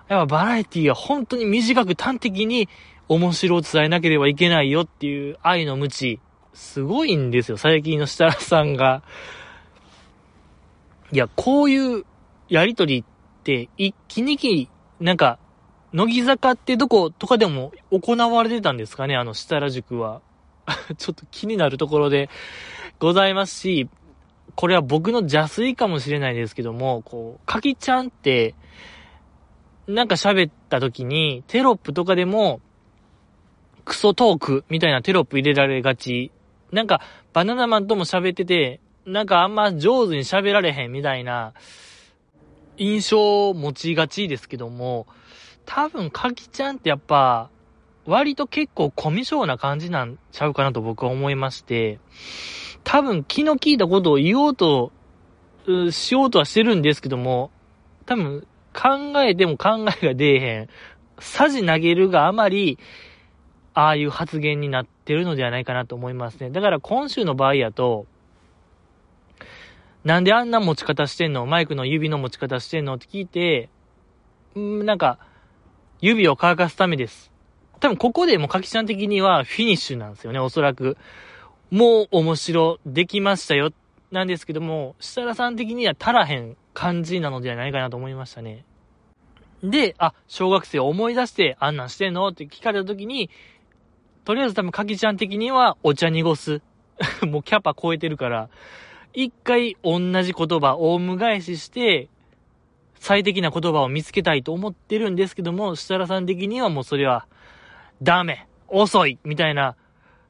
[0.07, 2.69] やっぱバラエティは本当に短く端的に
[3.07, 6.19] 面白を伝えなければいけないよっていう愛の無知、
[6.55, 9.03] すごいんですよ、最近の設楽さんが。
[11.11, 12.05] いや、こういう
[12.49, 15.37] やりとりって一気にき、なんか、
[15.93, 20.21] 乃木坂ってどことかでも行われてたんですかね、あの設楽塾は。
[20.97, 22.29] ちょっと気になるところで
[22.99, 23.89] ございますし、
[24.55, 28.55] これは僕の邪推かもしれないですけども、こう、かきちゃんって、
[29.87, 32.61] なんか喋った時に、テロップとかでも、
[33.83, 36.31] クソトークみたいなテロップ入れられがち。
[36.71, 37.01] なんか、
[37.33, 41.53] バナナマンとも喋ってて、なんかあんま上手に喋られへんみたいな
[42.77, 45.07] 印象を持ちがちですけども、
[45.65, 47.49] 多分、かきちゃんってやっぱ、
[48.05, 51.99] 割と結構コミュ障な感じなんちゃうかなと僕は思いまして、
[52.83, 54.91] 多分気の利いたことを言おうと、
[55.91, 57.51] しようとはしてるんですけども、
[58.05, 60.69] 多分考えても考えが出えへん。
[61.19, 62.77] さじ投げるがあまり、
[63.75, 66.49] ああいう発言になってるのではないかなと思いますね。
[66.49, 68.07] だから今週の場合やと、
[70.03, 71.45] なんであんな持ち方してんの？
[71.45, 72.95] マイクの指の持ち方してんの？
[72.95, 73.69] って聞いて、
[74.57, 75.19] んなんか、
[75.99, 77.31] 指を乾かすためです。
[77.79, 80.97] 多分ここでもかきちゃん的にはフィニッシュなんですよね、おそらく。
[81.69, 83.73] もう面白、できましたよ、
[84.11, 88.63] なんですけども、設楽さん的には足らへん感じなのではないかなと思いましたね。
[89.63, 92.27] で、あ、小学生思い出して、あんなんしてんの？
[92.27, 93.31] って聞かれた時に、
[94.25, 96.61] とりあえず多分かきちゃん的にはお茶濁す。
[97.25, 98.49] もうキャパ超えてるから、
[99.13, 102.09] 一回同じ言葉、オウム返しして、
[102.95, 107.27] 最適な言葉を見つけたいと思ってるんですけども、設楽さん的にはもうそれは、
[108.01, 109.75] ダメ遅いみたいな、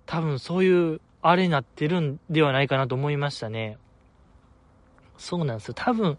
[0.06, 3.78] 多分そういうあれになってるんではないかなと思いましたね。
[5.18, 5.74] そうなんですよ。
[5.74, 6.18] 多分、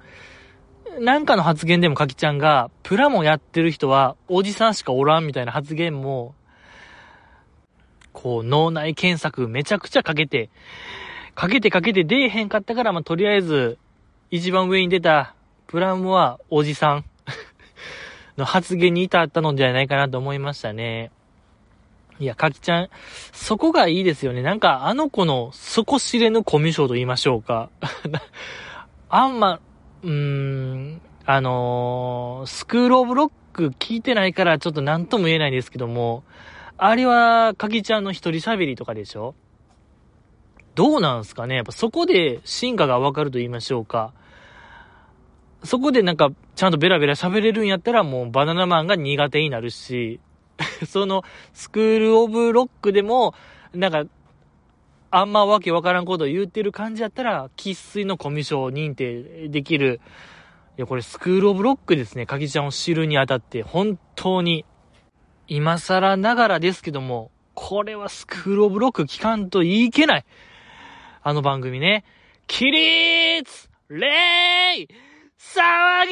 [0.98, 6.34] なんかの発言でもかきちゃんが、プラモやってる人はおじさんしかおらんみたいな発言も、
[8.16, 10.48] こう脳内検索めちゃくちゃかけて、
[11.34, 13.76] かけてかけて出えへんかったから、まあ、とりあえず、
[14.30, 15.34] 一番上に出た
[15.66, 17.04] プラモはおじさん
[18.38, 21.10] の発言に至ったのではないかなと思いましたね。
[22.18, 22.88] いや、かきちゃん、
[23.32, 24.40] そこがいいですよね。
[24.40, 27.68] なんか、あの子の底知れぬコミュ障と言いましょうか。
[29.10, 29.60] あんま、
[30.02, 36.24] うーん、あのー、スクールオブロック聞いてないからちょっと何とも言えないんですけども、
[36.78, 39.34] あれは、かきちゃんの一人喋りとかでしょ？
[40.74, 41.56] どうなんすかね？
[41.56, 44.12] やっぱそこで進化がわかると言いましょうか。
[45.64, 50.20] そこでなんか、ちゃんとベラベラ喋れるんやったらもうバナナマンが苦手になるし、
[50.86, 51.22] その、
[51.54, 53.34] SCHOOL OF LOCK でも、
[53.74, 54.04] なんか、
[55.10, 60.00] あんまわけわからんことを言ってる感じやったら、生粋のコミュ障認定できる。
[60.76, 62.26] いや、これ SCHOOL OF LOCK ですね。
[62.26, 64.66] 賀喜ちゃんを知るにあたって、本当に、
[65.48, 70.24] 今更ながらですけども、これは SCHOOL OF LOCK 聞かんといけない。
[71.22, 72.04] あの番組ね。
[72.46, 74.88] 起立礼
[75.38, 76.08] 騒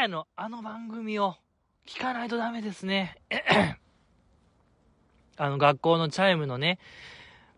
[0.00, 1.36] げの、あの番組を、
[1.86, 3.16] 聞かないとダメですね。
[5.38, 6.78] あの学校のチャイムのね、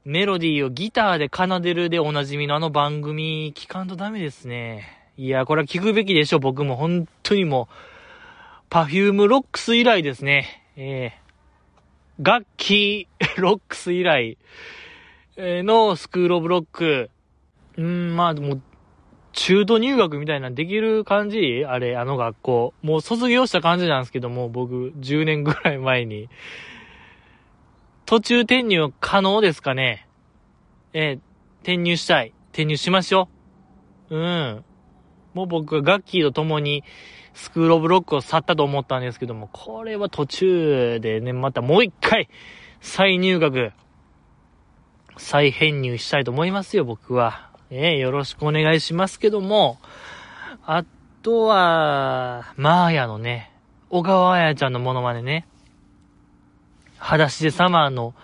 [0.04, 4.87] メロディーをギターで奏でるでおなじみのあの番組聞かんとダメですね。
[5.16, 7.74] いや、これは聞くべきでしょ、僕も本当にもう、
[8.70, 10.62] Perfume LOCKS 以来ですね。
[10.76, 14.37] えー、楽器ロックス以来
[15.38, 17.09] のスクールオブロック。
[17.78, 18.62] うん、まあ、もう、
[19.33, 21.64] 中途入学みたいなできる感じ？
[21.66, 22.74] あれ、あの学校。
[22.83, 26.28] もう卒業した感じなんですけども、僕、10年ぐらい前に。
[28.04, 30.07] 途中転入可能ですかね？
[30.92, 31.20] えー、
[31.61, 32.35] 転入したい。
[32.50, 33.28] 転入しましょ
[34.11, 34.16] う。
[34.16, 34.64] うん。
[35.33, 36.83] もう僕はガッキーと共に
[37.38, 42.29] スクールオブロックを去ったと思ったんですけども、これは途中でね、またもう一回
[42.81, 43.70] 再入学、
[45.16, 47.51] 再編入したいと思いますよ、僕は。
[47.70, 49.79] えー、よろしくお願いしますけども、
[50.66, 50.85] あ
[51.22, 53.53] とは、マーヤのね、
[53.88, 55.46] 小川彩ちゃんのモノマネね、
[56.98, 58.16] 裸足でサマーの、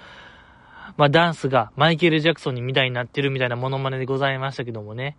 [0.96, 5.16] まあ、ダンスがマイケル・ジャクソンにみたいになってるみたいなモノマネでございましたけどもね、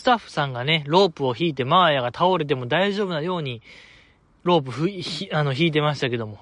[0.00, 3.60] スタッフさんがね、ロープを引いてマーヤが倒れても大丈夫なように、
[4.44, 6.38] ロープふ、ひ、あの、引いてましたけども、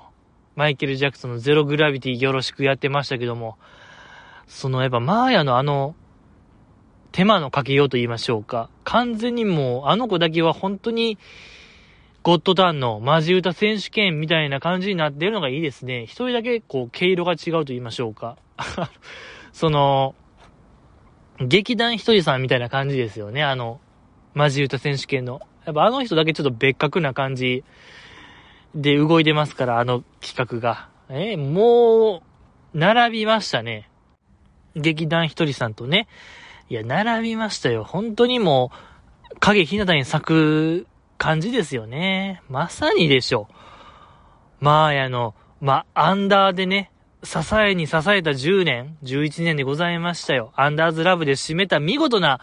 [0.54, 3.58] マイケル・ジャクソンのゼログラビティよろしくやってましたけども、
[4.46, 5.96] そのやっぱマーヤのあの、
[7.10, 8.70] 手間のかけようと言いましょうか。
[8.84, 11.18] 完全にもう、あの子だけは本当に、
[12.22, 16.04] ゴッドタンのマジ歌選手権みたいな感じになってるのがいいですね。
[16.04, 18.36] 一人だけ、こう、毛色が違うと言いましょうか。
[19.50, 20.14] その、
[21.40, 23.44] 劇団ひとりさんみたいな感じですよね。
[23.44, 23.80] あの、
[24.34, 25.40] マジ歌選手権の。
[25.64, 27.64] やっぱあの人だけちょっと別格な感じ
[28.74, 30.88] で動いてますから、あの企画が。
[31.08, 32.22] えー、も
[32.74, 33.88] う、並びましたね。
[34.74, 36.08] 劇団ひとりさんとね。
[36.68, 37.84] いや、並びましたよ。
[37.84, 38.70] 本当にも
[39.32, 42.42] う、影ひなたに咲く感じですよね。
[42.48, 43.48] まさにでしょ。
[44.60, 46.90] まあやの、まあ、アンダーでね、
[47.22, 50.52] 支えに支えた10年、11年でございましたよ。
[50.56, 52.40] アンダーズラブで締めた見事な、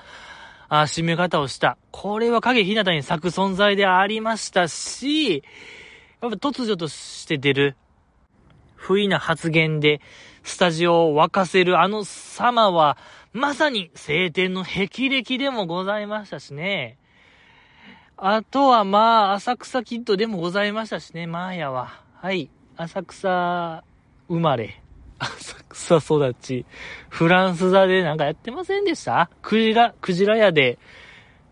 [0.68, 1.78] あ締め方をした。
[1.92, 5.44] これは影ひなたに咲く存在でありましたし、
[6.22, 7.78] やっぱ突如として出る、
[8.76, 10.02] 不意な発言で、
[10.44, 12.98] スタジオを沸かせるあの様は、
[13.34, 16.98] まさに晴天の霹靂でもございましたしね。
[18.18, 22.02] あとはまあ、浅草キッドでもございましたしね、マーヤは。
[22.16, 22.50] はい。
[22.78, 23.84] 浅草
[24.28, 24.82] 生まれ。
[25.20, 26.66] 浅草育ち。
[27.10, 29.30] フランス座でなんかやってませんでした？
[29.42, 30.78] クジラ、クジラ屋で、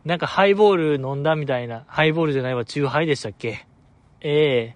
[0.05, 1.85] なんかハイボール飲んだみたいな。
[1.87, 3.65] ハイボールじゃないわ、チューハイでしたっけ？
[4.21, 4.75] え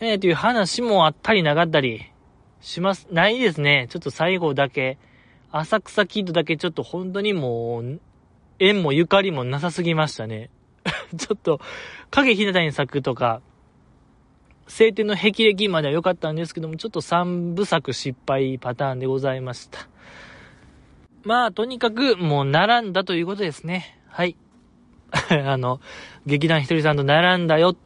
[0.00, 2.10] えー、ええー、という話もあったりなかったり
[2.60, 3.08] します。
[3.10, 3.88] ないですね。
[3.90, 4.98] ちょっと最後だけ。
[5.50, 8.00] 浅草キッドだけちょっと本当にもう、
[8.58, 10.48] 縁もゆかりもなさすぎましたね。
[11.16, 11.60] ちょっと、
[12.10, 13.42] 影ひなたに咲くとか、
[14.66, 19.88] 晴天の霹靂までは良かったんですけども、ちょっと3部作失敗パターンでございました。
[21.24, 23.98] まあ、とにかく、もう並んだということですね。
[24.08, 24.36] はい。
[25.30, 25.80] あの、
[26.26, 27.76] 劇団ひとりさんと並んだよ。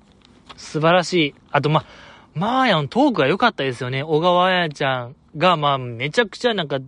[0.56, 1.34] 素晴らしい。
[1.50, 1.86] あと、まあ、
[2.34, 4.02] まあやん、トークが良かったですよね。
[4.02, 6.78] 小川彩ちゃんが、まあ、めちゃくちゃなんか、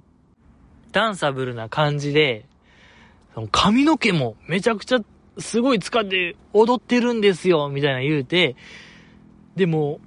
[0.92, 2.46] ダンサブルな感じで、
[3.52, 5.00] 髪の毛もめちゃくちゃ
[5.38, 8.56] すごい使って踊ってるんですよ、みたいな言うて、
[9.58, 10.00] でも、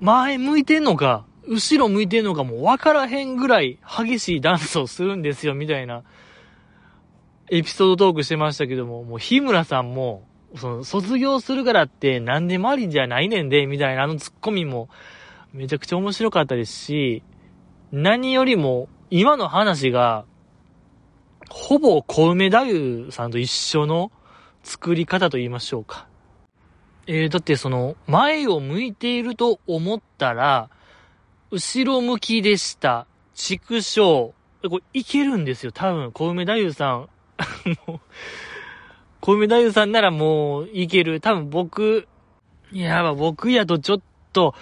[0.00, 6.02] 前向いてんのか、後ろ向いてんのかもう分からへんぐらい激しいダンスをするんですよ、みたいな、
[7.50, 10.24] エピソードトークしてましたけども、もう日村さんも、
[10.56, 14.88] その、卒業するからって何でもありじゃないねんで、みたいなあのツッコミも、
[15.52, 17.22] めちゃくちゃ面白かったですし、
[17.92, 20.24] 何よりも、今の話が、
[21.50, 22.62] ほぼ小梅太
[23.08, 24.10] 夫さんと一緒の
[24.62, 26.06] 作り方と言いましょうか。
[27.12, 30.70] えー、だってその、前を向いていると思ったら、
[31.50, 33.08] 後ろ向きでした。
[33.34, 34.00] 畜生。
[34.00, 36.12] これ、いけるんですよ、多分。
[36.12, 37.08] 小梅太夫さん。
[39.20, 41.20] 小梅太夫さんならもう、いける。
[41.20, 42.06] 多分僕、
[42.70, 44.00] いや、僕やとちょっ
[44.32, 44.54] と、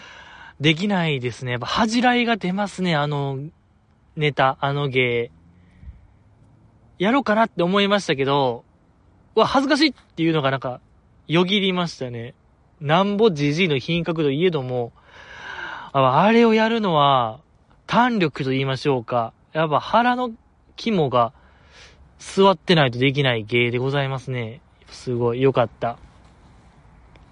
[0.58, 1.50] できないですね。
[1.50, 3.40] やっぱ恥じらいが出ますね、あの、
[4.16, 5.30] ネタ、あの芸。
[6.98, 8.64] やろうかなって思いましたけど、
[9.34, 10.80] わ、恥ずかしいっていうのがなんか、
[11.26, 12.34] よぎりましたね。
[12.80, 14.92] なんぼじじいの品格といえども、
[15.92, 17.40] あれをやるのは、
[17.86, 19.32] 胆力と言いましょうか。
[19.52, 20.32] やっぱ腹の
[20.76, 21.32] 肝が
[22.18, 24.60] 座ってないとできない芸でございますね。
[24.90, 25.98] すごい、よかった。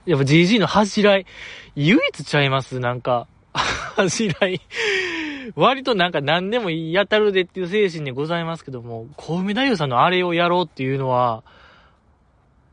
[0.07, 1.27] やっぱ GG の恥じらい、
[1.75, 4.61] 唯一ちゃいますなんか、 恥じらい。
[5.55, 11.45] 割となんか何でもやたるでっていう精神でございますけども、小梅太夫さんのあれをやろうっていうのは、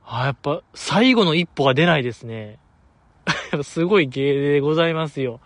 [0.05, 2.59] あ、やっぱ最後の一歩が出ないですね。
[3.61, 5.39] すごい芸でございますよ。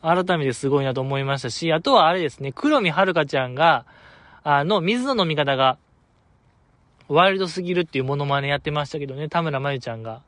[0.00, 3.84] 改めてすごいなと思いましたし、あとはあれですね、黒見遥ちゃんが、
[4.44, 5.78] あの、水の飲み方が、
[7.08, 10.22] ワイルドすぎるっていうモノマネやってましたけどね、田村真由ちゃんが。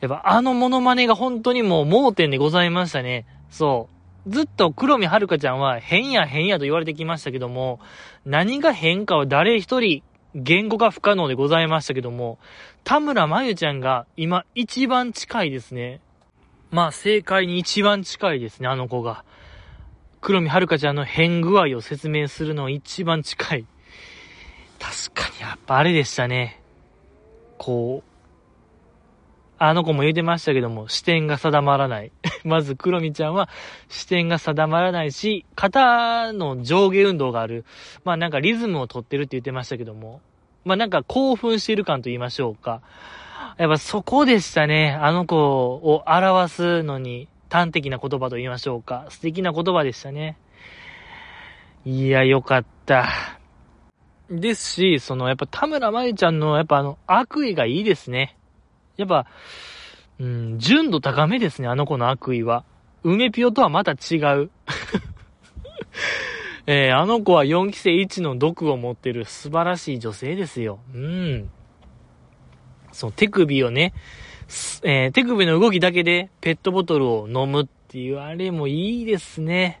[0.00, 3.26] やっぱあのモノマネが本当にもう盲点でございましたね。
[3.50, 3.88] そ
[4.26, 4.30] う。
[4.30, 7.80] ずっと黒見遥ちゃんは変や変やと言われてきましたけども、
[8.24, 10.02] 何が変かは誰一人
[10.34, 12.38] 言語が不可能でございましたけども、
[12.88, 16.00] 田村真由ちゃんが今一番近いですね。
[16.70, 19.26] まあ正解に一番近いですね、あの子が。
[20.22, 23.66] 黒見遥ちゃんの変具合を説明するの一番近い。
[24.78, 26.62] 確かにやっぱあれでしたね。
[27.58, 28.10] こう、
[29.58, 32.10] あの子も言うてましたけども、視点が定まらない。
[32.42, 33.50] まず、黒見ちゃんは
[33.90, 37.66] 視点が定まらないし、肩の上下運動がある。
[38.04, 40.22] まあなんかリズムをとってるって言ってましたけども、
[40.68, 42.82] まあなんか興奮している感と言いましょうか。
[43.56, 44.92] やっぱそこでしたね。
[45.00, 49.06] あの子を表すのに端的な言葉と言いましょうか。
[49.08, 50.36] 素敵な言葉でしたね。
[51.86, 53.08] いや、よかった。
[54.30, 58.36] ですし、その、やっぱ田村真由ちゃんの、やっぱあの、悪意がいいですね。
[58.98, 59.26] やっぱ、
[60.20, 62.64] うん、純度高めですね、あの子の悪意は。
[63.04, 64.50] 梅ピオとはまた違う。
[66.70, 70.80] えー、あの子は4期生1の毒を持ってる素晴らしい女性ですよ。
[70.94, 71.50] うん。
[72.92, 73.94] その手首をね、
[74.82, 79.80] えー、手首の動きだけでペットボトルを飲むっていう、あれもいいですね。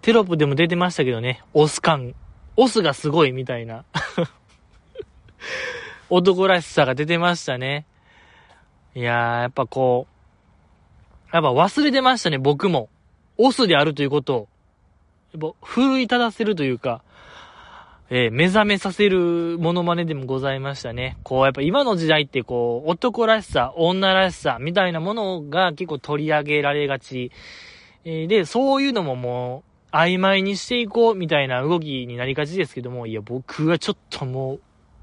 [0.00, 2.14] テロップでも出てましたけどね、オス感、
[2.56, 3.84] オスがすごいみたいな。
[6.08, 7.84] 男らしさが出てましたね。
[8.94, 10.06] いやー、やっぱこ
[11.30, 12.88] う、やっぱ忘れてましたね、僕も。
[13.36, 14.48] オスであるということを。
[15.32, 17.02] やっぱ、奮い立たせるというか、
[18.10, 21.18] えー、目覚めさせるモノマネでもございましたね。
[21.24, 27.30] こう、やっぱ今の時代ってこう、男らしさ、女らしさ、みたいなものが結構取り上げられがち。
[28.06, 29.62] えー、で、そういうのもも
[29.92, 34.60] う、曖昧にしていこう、みたいな動きになりがちですけども、いや、僕はちょっともう、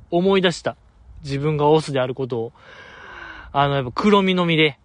[0.10, 0.76] 思い出した。
[1.24, 2.54] 自分がオスであることを。
[3.52, 4.80] あの、やっぱ黒身のみで、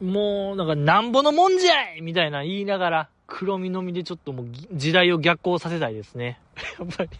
[0.00, 6.40] もう、なんか、なんぼのもんじゃいみたいな言いながら、黒身のみでちょっともう、時代を逆行させたいですね。
[6.78, 7.10] やっぱり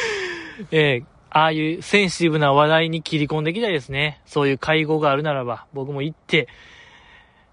[0.72, 4.20] えー、ああいうセンシティブな話題に切り込んでいきたいですね。
[4.24, 6.48] そういう会合があるならば、僕も行って、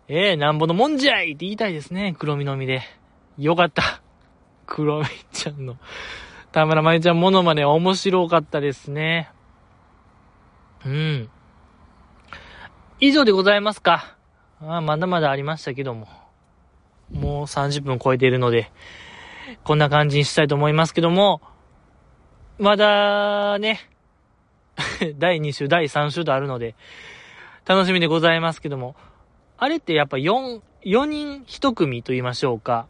[0.07, 2.15] えー、なんぼのもんじゃいって言いたいですね。
[2.17, 2.81] 黒身のみで。
[3.37, 4.01] よかった。
[4.65, 5.75] 黒身ちゃんの、
[6.51, 9.29] 田村まゆちゃんモノマネ面白かったですね。
[10.85, 11.29] うん。
[13.01, 14.15] 以上でございますか。
[14.61, 16.18] あまだまだありましたけども。
[17.11, 18.71] もう30分超えているので、
[19.63, 21.41] こんな感じにしたいと思いますけども、
[22.57, 23.79] まだね、
[25.17, 26.75] 第2週、第3週とあるので、
[27.65, 28.95] 楽しみでございますけども、
[29.57, 32.87] あれってやっぱ4、4人1組と言いましょうか。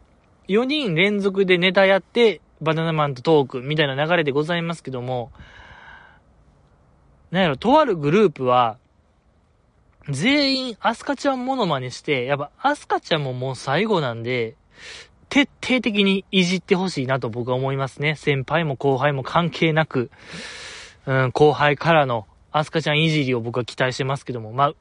[0.48, 5.32] 4人連続でネタやって、バナナマンとトークみたいな流れでございますけども、
[7.30, 8.78] なんやろ、とあるグループは、
[10.12, 14.56] 全員アスカちゃんモノマネして、やっぱアスカちゃんももう最後なんで、
[15.28, 18.16] 徹底的にいじってほしいなと僕は思いますね。
[18.16, 20.10] 先輩も後輩も関係なく、
[21.06, 24.72] うん、後輩からのアスカちゃんいじりを僕は期待してますけども、まあ、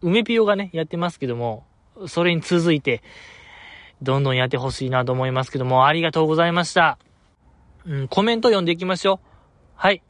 [0.00, 1.64] 梅ピオがね、やってますけども、
[2.06, 3.02] それに続いて、
[4.00, 6.98] どんどんやってほしいなと思いますけども、ありがとうございました。
[7.84, 9.26] うん、コメント読んでいきましょう。
[9.76, 10.02] はい。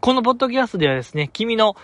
[0.00, 1.76] このポッドキャストではですね、君の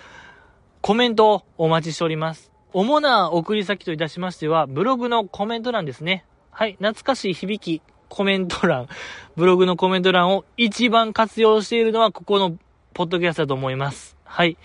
[0.86, 2.52] コメントをお待ちしております。
[2.74, 6.26] 主な送り先といたしましては、ブログのコメント欄ですね。
[6.50, 8.88] はい、懐かしい響き、コメント欄、
[9.34, 12.58] ブログのコメント欄を一番活用しているのはここの
[12.92, 14.14] ポッドキャストだと思います。
[14.24, 14.58] はい。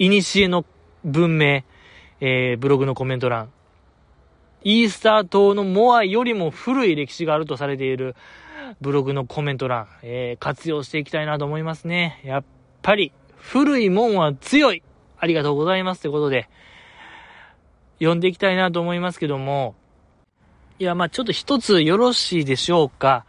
[0.00, 0.64] いにしえの
[1.04, 1.62] 文明、
[2.20, 3.52] えー、ブログのコメント欄。
[4.64, 8.16] イースター島のモアよりも古い歴史があるとされている
[8.80, 12.20] ブログのコメント欄、えー、活用していきたいなと思いますね。
[12.24, 12.44] やっ
[12.82, 14.82] ぱり、古いもんは強い
[15.20, 16.48] ありがとうございますということで、
[17.98, 19.74] 読んでいきたいなと思いますけども、
[20.78, 23.26] いや、まあちょっと一つよろしいでしょうか。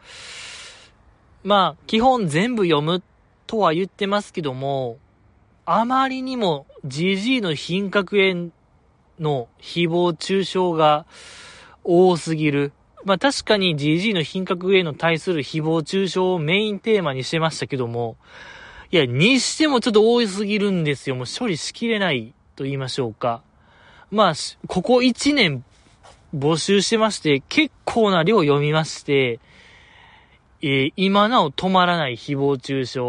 [1.44, 3.04] まあ、基本全部読む
[3.46, 4.98] とは言ってますけども、
[5.66, 8.34] あまりにも GG の品格へ
[9.20, 11.06] の誹謗中傷が
[11.84, 12.72] 多すぎる。
[13.04, 18.16] まあ確かに GG の品格への対する誹謗中傷をメインテーマにしてましたけども、
[18.92, 21.16] いや、にしてもちょっと多すぎるんですよ。
[21.16, 23.42] もう処理しきれないと言いましょうか。
[24.12, 24.34] まあ、
[24.68, 25.64] ここ1年
[26.36, 29.40] 募集してまして、結構な量読みまして、
[30.62, 33.00] えー、今なお止まらない誹謗中傷。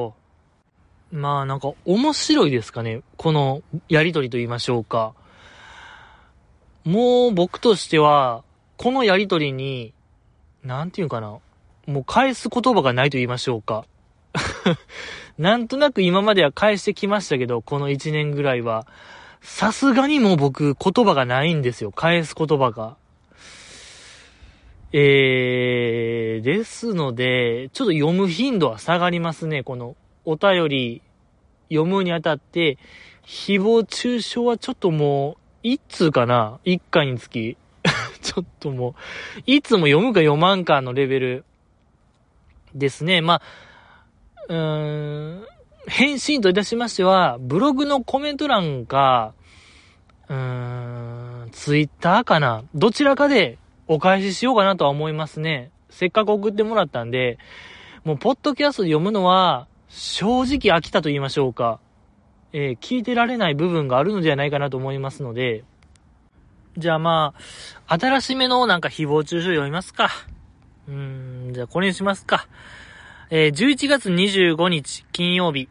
[1.11, 3.03] まあなんか面白いですかね。
[3.17, 5.15] このやりとりと言いましょうか。
[6.85, 8.45] もう僕としては、
[8.77, 9.93] このやりとりに、
[10.63, 11.39] なんていうかな。
[11.87, 13.85] もう返す言葉がないと言いましょうか。
[15.39, 18.87] なんとなく今までは返してきましたけど、この1年ぐらいは。
[19.41, 21.91] さすがにもう僕言葉がないんですよ。
[21.91, 22.97] 返す言葉が。
[24.93, 29.63] えー、ですので、ちょっと読む頻度は下がりますね。
[29.63, 31.03] このお便り
[31.71, 32.79] 読むにあたって、
[33.27, 37.57] 誹謗中傷はちょっともう、一通かな一回につき。
[38.21, 41.45] ちょっともう、いつも読むか読まんかのレベル
[42.75, 43.23] ですね。
[43.23, 43.43] まあ、
[44.49, 45.47] うーん、
[45.87, 49.35] 返信といたしましては、ブログのコメント欄か、
[50.29, 55.71] うーん、ツイッターかなどちらかでお返ししようかなとは思いますね。
[55.91, 57.39] せっかく送ってもらったんで、
[58.05, 61.79] もう、ポッドキャストで読むのは、正直飽きたと言いましょうか。
[62.53, 65.65] えー、聞いてられない部分があるのではないかなと思いますので、
[66.79, 67.35] じゃあま
[67.87, 70.11] あ、新しめのなんか誹謗中傷読みますか。
[70.89, 72.49] うーん、じゃあこれにしますか。
[73.35, 75.67] えー、11月25日金曜日。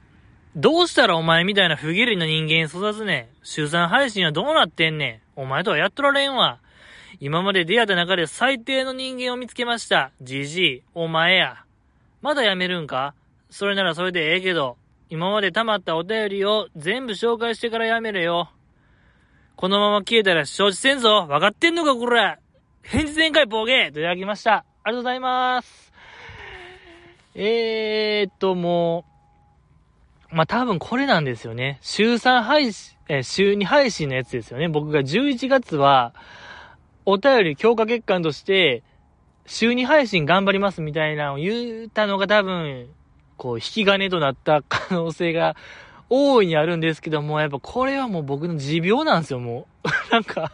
[0.55, 3.45] どうしたらお前みたいな不義理な人間育つねん。
[3.45, 5.39] 週3配信はどうなってんねん。
[5.39, 6.57] お前とはやっとられんわ。
[7.20, 10.09] 今まで出会った中で最低の人間を見つけました。
[10.24, 11.64] じじい、お前や。
[12.24, 13.14] まだやめるんか？
[13.51, 14.78] それならそれでええけど、
[15.12, 18.49] 今まで溜まったお便りを全部紹介してからやめれよ。
[19.55, 22.39] このまま消えたら承知せんぞ分かってんのかこら
[22.82, 24.55] 返事全開ボケといただきました。
[24.55, 25.81] ありがとうございます。
[27.36, 29.12] えーっと、もう
[30.32, 31.78] まあ、多分これなんですよね。
[31.82, 34.70] 週3配信、え週2配信のやつですよね。
[34.70, 36.14] 僕が11月は、
[37.06, 38.84] お便り強化月間として、
[39.46, 42.88] 週2配信頑張りますみたいなのを言ったのが多分、
[43.36, 45.58] こう、引き金となった可能性が
[46.10, 49.90] 大いにあるんですけども、やっぱこれはもう僕の持病なんですよ、もう。
[50.14, 50.54] なんか、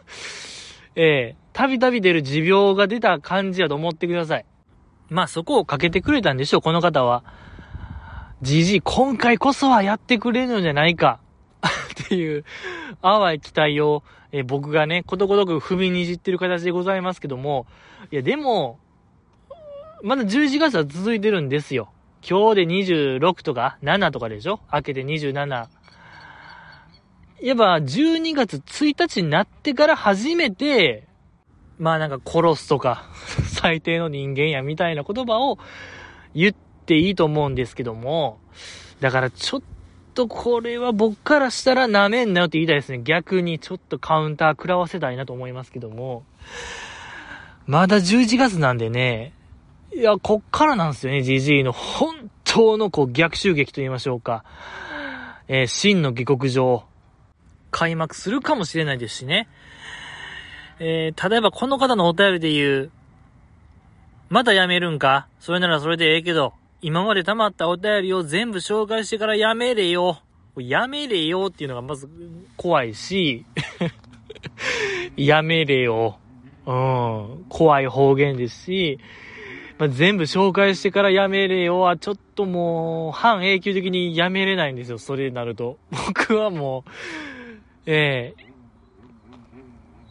[0.96, 4.46] ええー、たびたび出る持病が出た感じやと思ってください。
[5.10, 7.24] まあそこをかけてくれたんでしょう、この方は。
[8.42, 11.20] じじい、今回こそはやってくれるのじゃないか。
[12.06, 12.46] っていう、
[13.02, 17.66] 淡い期待を、え僕がね、ことごとく踏みにじってる形でございますけども、
[18.12, 18.80] いや、でも、
[20.04, 21.90] まだ11月は続いてるんですよ。
[22.28, 24.60] 今日で26とか7とかでしょ？
[24.72, 25.68] 明けて27。
[27.42, 31.07] やっぱ12月1日になってから初めて、
[31.80, 33.06] まあなんか殺すとか、
[33.48, 35.60] 最低の人間やみたいな言葉を
[36.34, 36.56] 言っ
[36.86, 38.40] ていいと思うんですけども、
[39.00, 39.62] だからちょっ
[40.14, 43.02] とこれは僕からしたら舐めんなよって言いたいですね。
[43.04, 46.24] 逆にちょっとカウンター食らわせたいなと思いますけども、
[47.68, 49.34] まだ11月なんでね、
[49.94, 54.44] いや、こっからなんですよね、GG の本当のこう逆襲撃と言いましょうか。
[55.48, 56.84] えー、真の下克上、
[57.72, 59.48] 開幕するかもしれないですしね。
[60.80, 62.92] えー、例えばこの方のお便りで言う、
[64.30, 65.28] まだやめるんか？
[65.40, 70.22] それならそれでええけど、今まで溜まったお便りを全部紹介してからやめれよ。
[70.58, 72.10] やめれよっていうのがまず
[72.56, 73.46] 怖いし、
[75.16, 76.18] やめれよ。
[76.66, 77.46] うん。
[77.48, 79.00] 怖い方言ですし、
[79.78, 85.78] まあ、全部紹介してからやめれよはちょっともう、半永久的にやめれないんですよ、それになると。
[86.08, 86.92] 僕はもう、
[87.86, 88.47] ええー、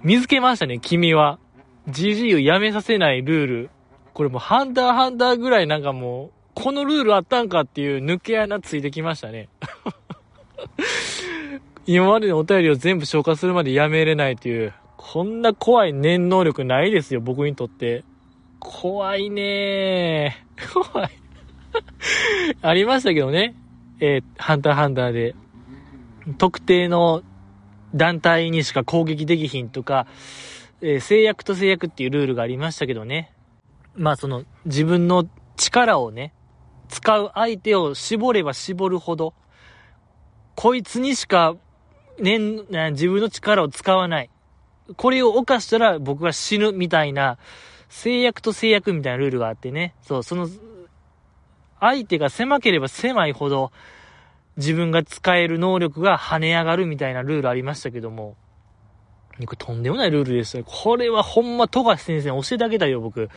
[0.02, 1.38] 見つけましたね、君は。
[1.88, 3.70] GG をやめさせないルール。
[4.12, 9.48] これもうハンターハンターぐらいなんかもう、このルールあったんかっていう抜け穴ついてきましたね。
[11.86, 18.04] 今までのお便りを全部消化するまでやめれないっていう、こんな怖い念能力ないですよ、僕にとって。
[18.58, 20.72] 怖いねー。
[20.92, 21.10] 怖い
[22.62, 23.54] ありましたけどね。
[24.00, 25.34] えー、ハンターハンターで。
[26.38, 27.22] 特定の
[27.94, 30.06] 団体にしか攻撃できひんとか、
[30.80, 33.32] えー、制約と制約っていうルールがありましたけどね。
[33.94, 36.34] まあその自分の力をね、
[36.88, 39.34] 使う相手を絞れば絞るほど、
[40.54, 41.56] こいつにしか、
[42.18, 44.30] ね、自分の力を使わない。
[44.96, 47.38] これを犯したら僕は死ぬみたいな、
[47.88, 49.94] 制約と制約みたいなルールがあってね。
[50.02, 50.48] そう、その、
[51.80, 53.72] 相手が狭ければ狭いほど、
[54.56, 58.36] 自分が使える能力が跳ね上がるみたいなルールありましたけども、
[59.44, 60.64] これとんでもないルールですよ。
[60.64, 63.28] これはほんま、富樫先生に教えてあげたよ、僕。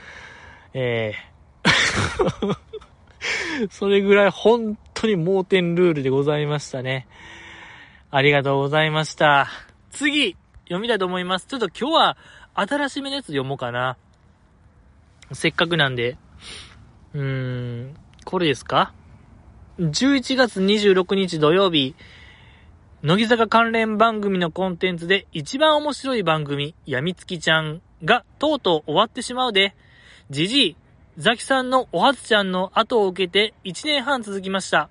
[0.73, 2.57] ええー
[3.69, 7.05] それぐらい本当に盲点ルールでございましたね。
[8.11, 9.47] ありがとうございました。
[9.91, 11.45] 次、読みたいと思います。
[11.47, 12.17] ちょっと今日は
[12.55, 13.97] 新しめのやつ読もうかな。
[15.33, 16.17] せっかくなんで。
[17.13, 17.21] うー
[17.87, 18.93] ん、これですか？
[19.79, 21.95] 11月26日土曜日、
[23.01, 29.77] 乃木坂関連番組のコンテンツで一番面白い番組、やみつきちゃんがとうとう終わってしまうで、
[30.29, 30.75] じじい、
[31.17, 34.89] ザキさんのおはつちゃんの後を受けて1年半続きました。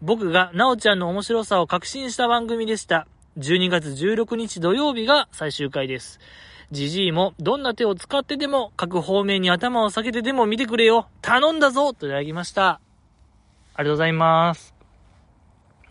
[0.00, 3.06] 僕がなおちゃんの面白さを確信した番組でした。
[3.36, 6.18] 12月16日土曜日が最終回です。
[6.70, 11.08] じじいもどんな手を使ってでも各方面に頭を下げてでも見てくれよ。
[11.20, 12.80] 頼んだぞといただきました。
[13.76, 14.72] ありがとうございます。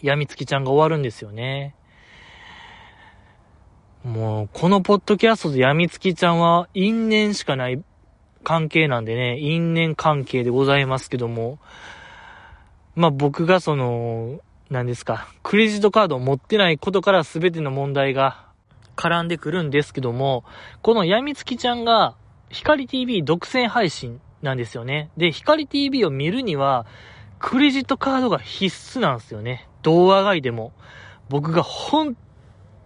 [0.02, 1.76] やみつきちゃんが終わるんですよね。
[4.06, 7.84] もう、このポッドキャストでやみつきちゃんは因縁しかない
[8.46, 11.60] 関係なんでね、因縁関係でございますけども、
[12.96, 18.46] まあ僕がその、何ですか、クレジットカードを持ってないことから全ての問題が
[18.96, 20.46] 絡んでくるんですけども、
[20.82, 22.16] このやみつきちゃんが、
[22.50, 25.10] 光 TV 独占配信なんですよね。
[25.18, 26.86] で、光 TV を見るには、
[27.44, 29.68] クレジットカードが必須なんですよね。
[29.82, 30.72] 動画外でも。
[31.28, 32.16] 僕が本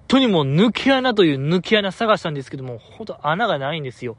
[0.07, 4.17] 当にもう抜け穴という抜け穴探したんですけども、本当穴がないんですよ。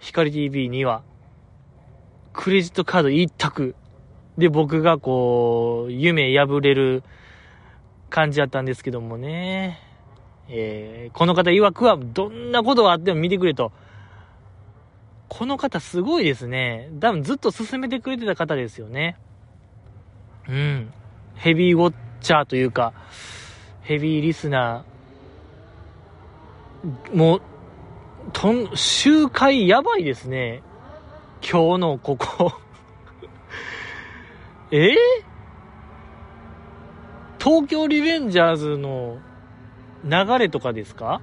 [0.00, 1.04] 光 TV には。
[2.32, 3.76] クレジットカード一択。
[4.36, 7.04] で、僕がこう、夢破れる
[8.10, 9.78] 感じだったんですけどもね。
[10.48, 13.70] えー、この方曰くは、どんなことがあっても見てくれと。
[15.28, 16.90] この方すごいですね。
[16.98, 19.16] 多分ずっと進めてくれてた方ですよね。
[20.48, 20.92] うん。
[21.34, 22.92] ヘビーウォッチャーというか、
[23.82, 27.42] ヘビーリスナー、もう、
[28.32, 30.62] とん、周回やばいですね。
[31.42, 32.52] 今日のここ
[34.72, 34.88] え？
[34.88, 34.94] ー、
[37.38, 39.18] 東京リベンジャーズの
[40.04, 41.20] 流れとかですか？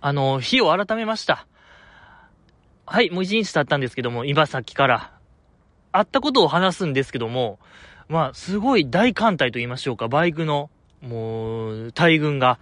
[0.00, 1.46] あの、日を改めました。
[2.84, 5.12] はい、もう一日経ったんですけども、今さっきから、
[5.92, 7.58] 会ったことを話すんですけども、
[8.08, 10.70] まあ、すごい大艦隊と言いましょうか、バイクの、
[11.00, 12.58] もう、大群が、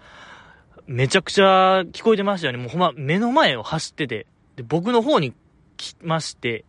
[0.87, 2.59] めちゃくちゃ聞こえてましたよね。
[2.59, 5.33] もうほんま、目の前を走ってて、で、僕の方に
[5.77, 6.65] 来まして、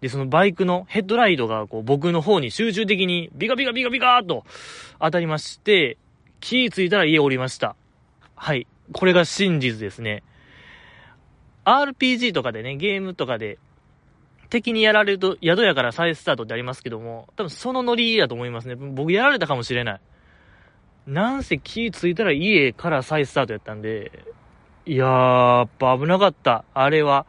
[0.00, 4.44] で、そのバイクのヘッドライトが、こう、僕の方に集中的に、ビカビカビカビカーと
[5.00, 5.96] 当たりまして、
[6.40, 7.76] 気ぃついたら家降りました。
[8.34, 8.66] はい。
[8.92, 10.24] これが真実ですね。
[11.64, 13.58] RPG とかでね、ゲームとかで、
[14.50, 18.74] 敵にやられると宿屋から再スタートってありますけども、多分そのノリだと思いますね。
[18.76, 20.00] 僕やられたかもしれない。
[21.06, 24.12] なんせ気ついたら家から再スタートやったんで、
[24.84, 26.64] いやー、やっぱ危なかった。
[26.74, 27.26] あれは。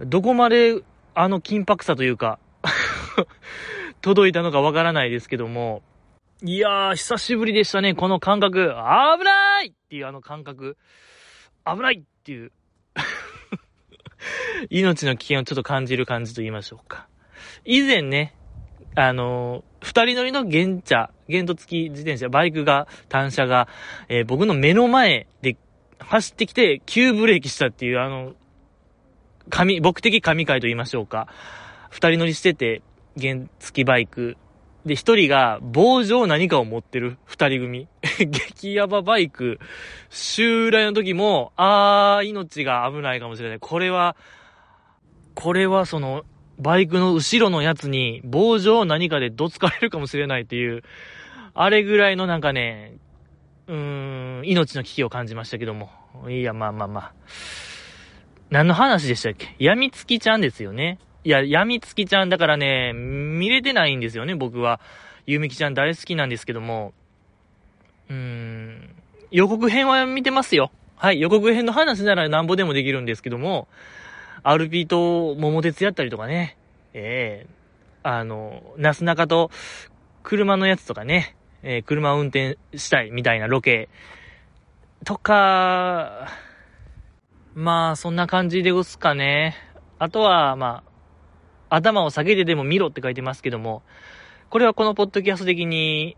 [0.00, 0.82] どこまで
[1.14, 2.38] あの緊迫さというか
[4.02, 5.82] 届いたのかわからないですけども、
[6.42, 8.58] いやー、久しぶりでしたね、この感覚。
[8.58, 10.76] 危ないっていうあの感覚。
[11.64, 12.52] 危ないっていう
[14.70, 17.08] 命の危険をちょっと感じる感じと言いましょうか。
[17.64, 18.34] 以前ね、
[18.94, 23.68] あのー、二人乗りの原茶、原土付き自転車、バイクが、単車が、
[24.08, 25.56] えー、僕の目の前で
[25.98, 28.34] 走ってきて、急ブレーキしたっていう、あの、
[29.50, 31.28] 神、僕的神回と言いましょうか。
[31.90, 32.82] 二人乗りしてて、
[33.20, 34.36] 原付きバイク、
[34.86, 37.88] で、一人が棒状何かを持ってる二人組。
[38.18, 39.58] 激ヤババイク。
[40.10, 43.58] 襲来の時も、あー、命が危ないかもしれない。
[43.58, 44.16] これは、
[45.34, 46.24] これはその、
[46.58, 50.84] バイクの後ろのやつに棒状何かでどつかれるかもしれないっていう、
[51.52, 52.94] あれぐらいのなんかね、
[53.66, 55.90] うーん、命の危機を感じましたけども。
[56.28, 57.12] いや、まあまあまあ。
[58.50, 59.56] 何の話でしたっけ？
[59.58, 60.98] 闇月ちゃんですよね。
[61.26, 64.78] いや、闇月ちゃんだからね、見れてないんですよね、僕は。
[65.26, 66.94] ゆみきちゃん大好きなんですけども。
[68.08, 68.94] うーん、
[69.32, 70.70] 予告編は見てますよ。
[70.94, 73.66] はい、予告編の話ならなんぼでもできるんですけども、
[74.44, 76.56] アルピーと桃鉄やったりとかね、
[76.94, 79.50] ええー、あの、なすなかと
[80.22, 83.88] 車のやつとかね、えー、車運転したいみたいなロケ
[85.04, 86.28] とか、
[87.56, 89.56] まあ、そんな感じでごすかね。
[89.98, 90.85] あとは、まあ、
[91.68, 93.82] 頭を下げてでも見ろって書いてますけども、
[94.50, 96.16] これはこのポッドキャスト的に、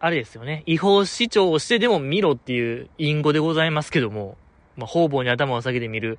[0.00, 4.36] あれですよね、違法視聴をしてでも見ろっていう隠語でございますけども、
[4.76, 6.18] まあ、方々に頭を下げてみる、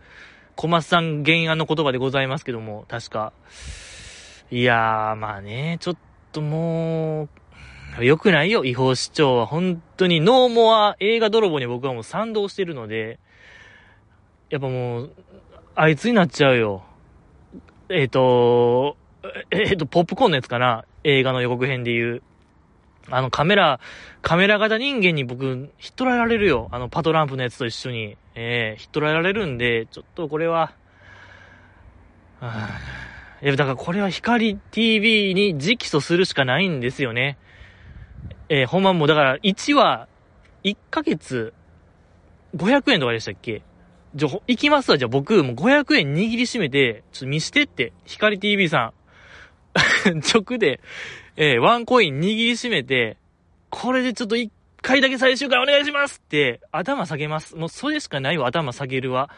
[0.55, 3.31] 小松さん原案の言葉でございますけども、確か。
[4.51, 5.97] いやー、まあね、ちょっ
[6.33, 7.29] とも
[7.97, 9.45] う、良くないよ、違法視聴は。
[9.45, 13.19] 本当に、ノーモア映画泥棒に僕はもう賛同してるので、
[14.49, 15.11] やっぱもう、
[15.75, 16.83] あいつになっちゃうよ。
[17.89, 18.97] えっ、ー、と、
[19.51, 20.85] えっ、ー、と、ポップコーンのやつかな？
[21.03, 22.21] 映画の予告編で言う。
[23.11, 23.79] あのカメラ、
[24.21, 26.69] カメラ型人間に僕、ひっ捕らえられるよ。
[26.71, 28.17] あのパトランプのやつと一緒に。
[28.35, 30.73] ええー、ひっ捕らえられるんで、ちょっとこれは、
[32.39, 32.79] はあ、
[33.41, 37.37] いや、だからこれは光 TV に直訴するしかないんですよね。
[38.49, 40.07] えー、ほんまもうだから1話、
[40.63, 41.53] 1ヶ月、
[42.55, 43.63] 500円とかでしたっけ？
[44.15, 44.97] じゃ、行きますわ。
[44.97, 48.93] じゃあ僕、もう500円握りしめて、ちょっと見してって、光 TV さん。
[50.33, 50.79] 直で、
[51.35, 53.17] えー、ワンコイン握りしめて、
[53.69, 54.51] これでちょっと一
[54.81, 57.55] 回だけ最終回お願いしますって、頭下げます。
[57.55, 59.29] もうそれしかないわ、頭下げるわ。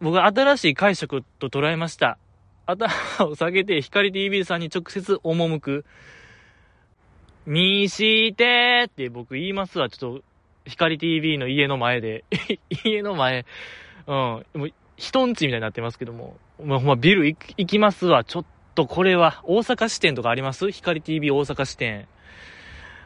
[0.00, 2.18] 僕は新しい解釈と捉えました。
[2.66, 2.90] 頭
[3.26, 5.84] を下げて、光 TV さんに直接赴く。
[7.46, 9.90] 見してって僕言いますわ。
[9.90, 10.24] ちょっと、
[10.64, 12.24] 光 TV の家の前で
[12.84, 13.44] 家の前、
[14.06, 18.24] うん、もう人んちみたいになってますけども、まあ、ほんまビル行きますわ。
[18.24, 18.44] ちょっ
[18.74, 20.70] とこれは、大阪支店とかあります？
[20.70, 22.06] 光 TV 大阪支店。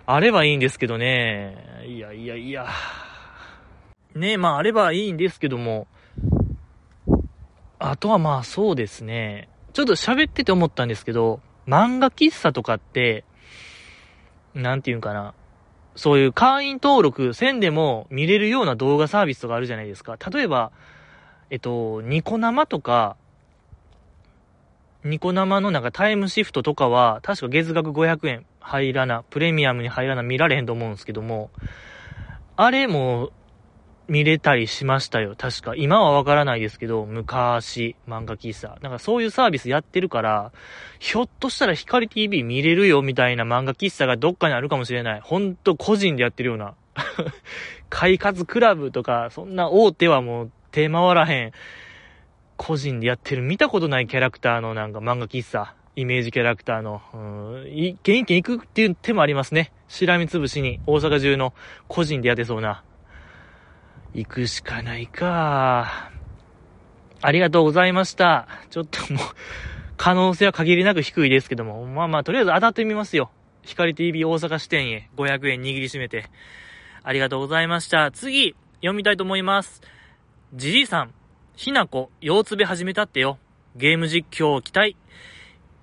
[0.06, 1.84] あればいいんですけどね。
[1.86, 2.66] いやいやいや。
[4.14, 5.86] ねまああればいいんですけども、
[7.78, 9.48] あとはまあそうですね。
[9.72, 13.24] ちょっと喋ってて思ったんですけど、漫画喫茶とかって、
[14.54, 15.34] なんていうんかな。
[15.98, 20.16] そういう会員登録1000でも見れるような動画サービスとかあるじゃないですか。
[20.32, 20.70] 例えば、
[21.50, 23.16] えっと、ニコ生とか、
[25.02, 31.50] ニコ生のなんかタイムシフトとかは、確か月額500円入らな、プレミアムに入らな見られへんと思うんですけども、
[32.54, 33.30] あれも
[34.08, 35.74] 見れたりしましたよ、確か。
[35.76, 38.78] 今はわからないですけど、昔、漫画喫茶。
[38.80, 40.50] なんかそういうサービスやってるから、
[40.98, 45.20] ひょっとしたら光 TV 見れるよみたいな漫画喫茶がどっかにあるかもしれない。
[45.20, 46.74] ほんと個人でやってるような。
[47.90, 51.52] 快活クラブとか、そんな大手はもう手回らへん。
[52.56, 57.16] 個人でやってる見たことないキャラクターのなんか漫画喫茶、イメージキャラクターの、う
[57.66, 59.70] ん、一軒一軒行くっていう手もありますね。
[59.86, 61.52] しらみつぶしに大阪中の
[61.88, 62.82] 個人でやってそうな。
[64.14, 66.10] 行くしかないか。
[67.20, 68.48] ありがとうございました。
[68.70, 69.22] ちょっともう
[69.96, 73.30] 可能性は限りなく低いですけども、まあまあ、とりあえず当たってみますよ。
[73.62, 76.30] 光 TV 大阪支店へ500円握りしめて。
[77.02, 78.10] ありがとうございました。
[78.10, 79.82] 次、読みたいと思います。
[80.54, 81.14] じじいさん、
[81.56, 83.38] ひなこ、腰つべ始めたってよ。
[83.76, 84.96] ゲーム実況を期待。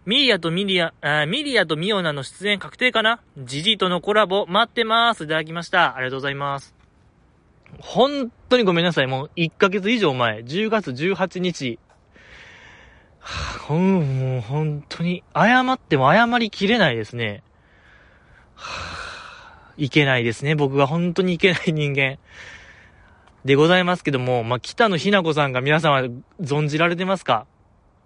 [0.05, 3.21] ミリアとミリア、あミリアとミオナの出演確定かな？
[3.37, 5.23] ジジイとのコラボ待ってます。
[5.23, 5.95] いただきました。
[5.95, 6.74] ありがとうございます。
[7.79, 9.07] 本当にごめんなさい。
[9.07, 11.79] もう1ヶ月以上前、10月18日。
[13.19, 17.43] はほん、もう本当に、謝っても謝りきれないですね。
[18.55, 20.55] はあ、いけないですね。
[20.55, 22.17] 僕が本当にいけない人間。
[23.45, 26.07] でございますけども、まあ、北野ひな子さんが皆様
[26.41, 27.45] 存じられてますか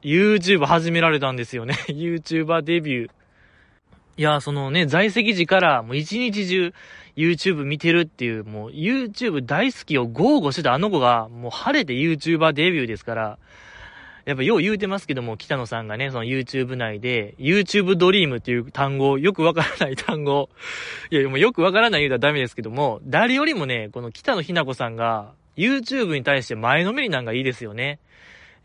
[0.02, 1.76] ?YouTube 始められたんですよね。
[1.88, 3.19] YouTuber デビュー。
[4.20, 6.74] いや、そのね、在籍時からもう一日中
[7.16, 13.40] YouTube 見てるっていう、もう YouTube 大好きを豪語してたあの子が、もう晴れて YouTuber デビューですから、
[14.26, 20.50] やっぱよう言うてますけども、北野さんがね、その YouTube 内で、YouTube ドリームっていう単語、よくわからない単語、
[21.12, 28.00] いや、もうよくわからない言うたらダメですけども、誰よりもね、この北野ひな子さんが、YouTube に対して前のめりなんかいいですよね。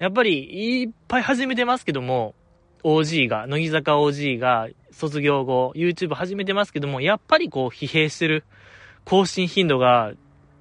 [0.00, 2.34] やっぱり、いっぱい始めてますけども、
[2.82, 8.45] OG が、乃木坂 OG が卒業後、YouTube 始めてますけども、やっぱりこう疲弊してる。
[9.05, 10.12] 更新頻度が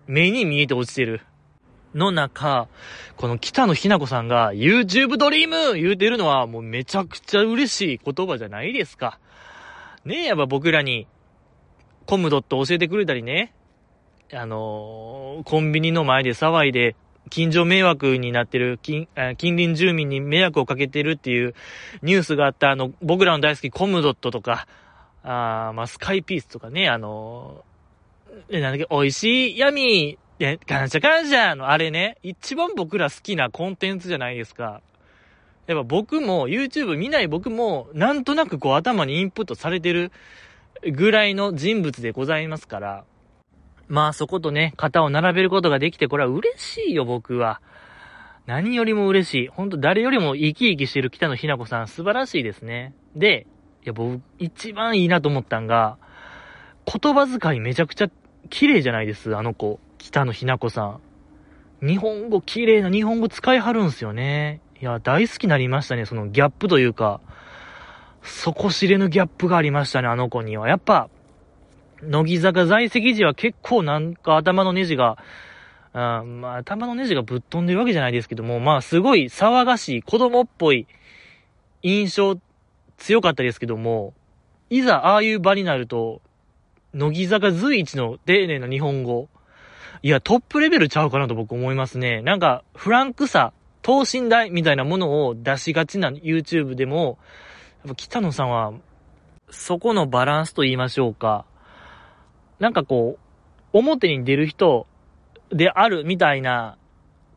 [0.08, 1.22] 目に見えて落ちてる。
[1.94, 2.68] の中、
[3.16, 9.20] この北野ひな子さんが YouTube ドリーム言うてるのはもうめちゃくちゃ嬉しい言葉じゃないですか。
[10.04, 11.08] ねえ、やっぱ僕らに
[12.08, 13.54] コムドット教えてくれたりね、
[14.34, 16.96] あのー、コンビニの前で騒いで
[17.30, 19.08] 近所迷惑になってる、近、
[19.38, 21.56] 近隣住民に迷惑をかけてるっていう
[22.02, 24.68] ニュースがあった、あの、僕らの大好きコムドットとか、
[25.24, 34.82] あまあ、スカイピースとかね、あのー、なんだっけ、美味しい闇、で、感謝感謝のあれね、一番僕ら好きなコンテンツじゃないですか。
[35.68, 40.12] やっぱ僕も、YouTube 見ない僕も、なんとなくこう頭にインプットされてる
[40.92, 43.06] ぐらいの人物でございますから、
[43.88, 47.62] まあそことね、肩を並べることができて、これは嬉しいよ、僕は。
[48.46, 49.48] 何よりも嬉しい。
[49.48, 52.94] ほんと誰よりも生き生きしてる北野ひな子さん、素晴らしいですね。
[53.16, 53.48] で、
[53.84, 55.98] いや、僕、一番いいなと思ったんが、
[56.86, 58.10] 言葉遣いめちゃくちゃ
[58.50, 59.80] 綺麗じゃないです、あの子。
[59.98, 61.00] 北野ひな子さ
[61.82, 61.86] ん。
[61.86, 64.62] 日本語、綺麗な日本語使いはるんすよね。
[64.82, 67.22] いや、大好きになりましたね、そのギャップというか、
[68.22, 70.68] 底知れぬギャップがありましたね、あの子には。
[70.68, 71.10] やっぱ、
[72.08, 75.18] 乃木坂在籍時は結構なんか頭のネジが、
[75.94, 80.88] あまあ頭のネジがぶっ飛んでるわけじゃないですけども、まあすごい騒がしい子供っぽい
[81.82, 82.38] 印象
[82.98, 84.14] 強かったですけども、
[84.70, 86.22] いざああいう場になると、
[86.94, 89.30] 乃木坂随一の丁寧な日本語。
[90.02, 92.22] いや、トップレベルちゃうかなと僕思いますね。
[92.22, 97.18] なんか、フランクさ、等身大みたいなものを出しがちな YouTube でも、
[97.86, 98.74] やっぱ北野さんは、
[99.50, 101.46] そこのバランスと言いましょうか。
[102.64, 103.18] なんかこ
[103.74, 104.88] う、表に出る人
[105.50, 106.78] であるみたいな、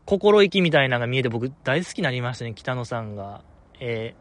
[0.04, 3.42] 心意気みたいなのが見えて僕大好きになりましたね、北野さんが。
[3.80, 4.14] え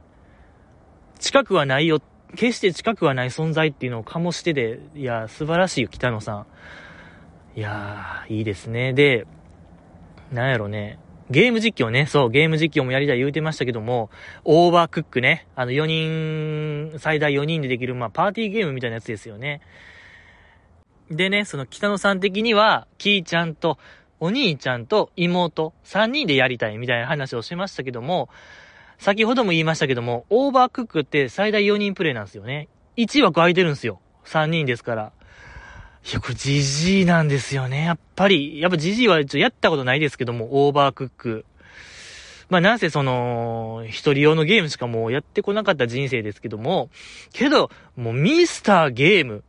[1.16, 2.02] ー、近くはないよ、
[2.36, 6.48] 決して近くはない存在っていうのを醸してて、いや、素晴らしいよ、北野さん。
[7.56, 8.94] いやー、いいですね。
[8.94, 9.28] で、
[10.32, 10.98] なんやろね。
[11.30, 14.10] ゲーム実況ね、そう、ゲーム実況もやりたい言うてましたけども、
[14.44, 19.62] オーバークックね、あの4人、最大4人でできる、まあ、パーティーゲームみたいなやつですよね。
[21.10, 23.78] でね、その北野さん的には、キーちゃんと、
[24.20, 28.30] お兄ちゃんと妹、3人でやりたいみたいな話をしましたけども、
[28.98, 32.70] 先ほども言いましたけども、オーバークックって最大4人プレイなんですよね。
[32.98, 34.00] 1枠空いてるんですよ。
[34.26, 35.12] 3人ですから。
[36.10, 37.84] いや、これジジイなんですよね。
[37.84, 41.46] やっぱり、やっぱジジイはちょっとやったことないですけども、オーバークック。
[42.50, 46.90] まあなんせその、一人用のゲームしかもうやってこなかった人生ですけども、
[47.34, 49.44] けど、もうミスターゲーム。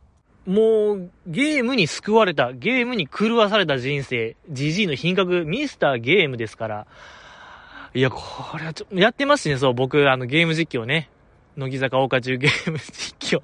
[0.47, 6.87] もう、ゲームに救われた、ゲームに狂わされた人生、GG の品格、ミスターゲームですから。
[7.93, 11.09] いや、これはちょ、やってますね、そう、僕、あの、ゲーム実況ね。
[11.57, 13.41] 乃木坂岡中ゲーム実況。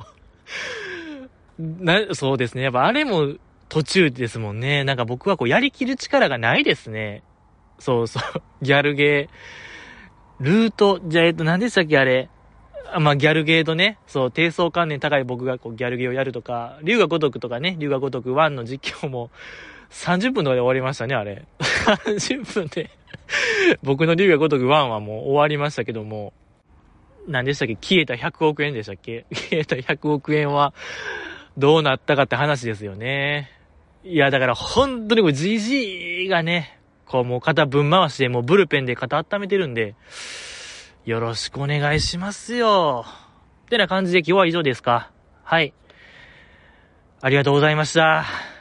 [1.59, 2.63] な、そうですね。
[2.63, 3.33] やっぱあれも
[3.67, 4.85] 途中ですもんね。
[4.85, 7.21] なんか僕はこう、やりきる力がないですね。
[7.79, 8.41] そうそう。
[8.61, 10.43] ギャルゲー。
[10.43, 12.29] ルート、じゃあ、えっと、何でしたっけ、あれ。
[12.99, 19.31] まあ、ギャルゲーとね、そう、低層観念高い僕がこう、ギャルゲーをやるとか、竜が如くとかね、竜が如く1の実況も、
[19.91, 21.45] 30分とかで終わりましたね、あれ。
[22.05, 22.89] 30分で
[23.83, 26.33] 僕の竜が如く1はもう終わりましたけども、
[27.27, 27.75] 何でしたっけ？
[27.75, 29.25] 消えた100億円でしたっけ？
[29.31, 30.73] 消えた100億円は
[31.57, 33.51] どうなったかって話ですよね。
[34.03, 39.95] いや、だから本当にこれ GG がね、こうもう肩ぶん回して、もうブルペンで肩温めてるんで、
[41.05, 43.05] よろしくお願いしますよ。
[43.65, 45.11] ってな感じで今日は以上ですか。
[45.43, 45.73] はい。
[47.21, 48.52] ありがとうございました。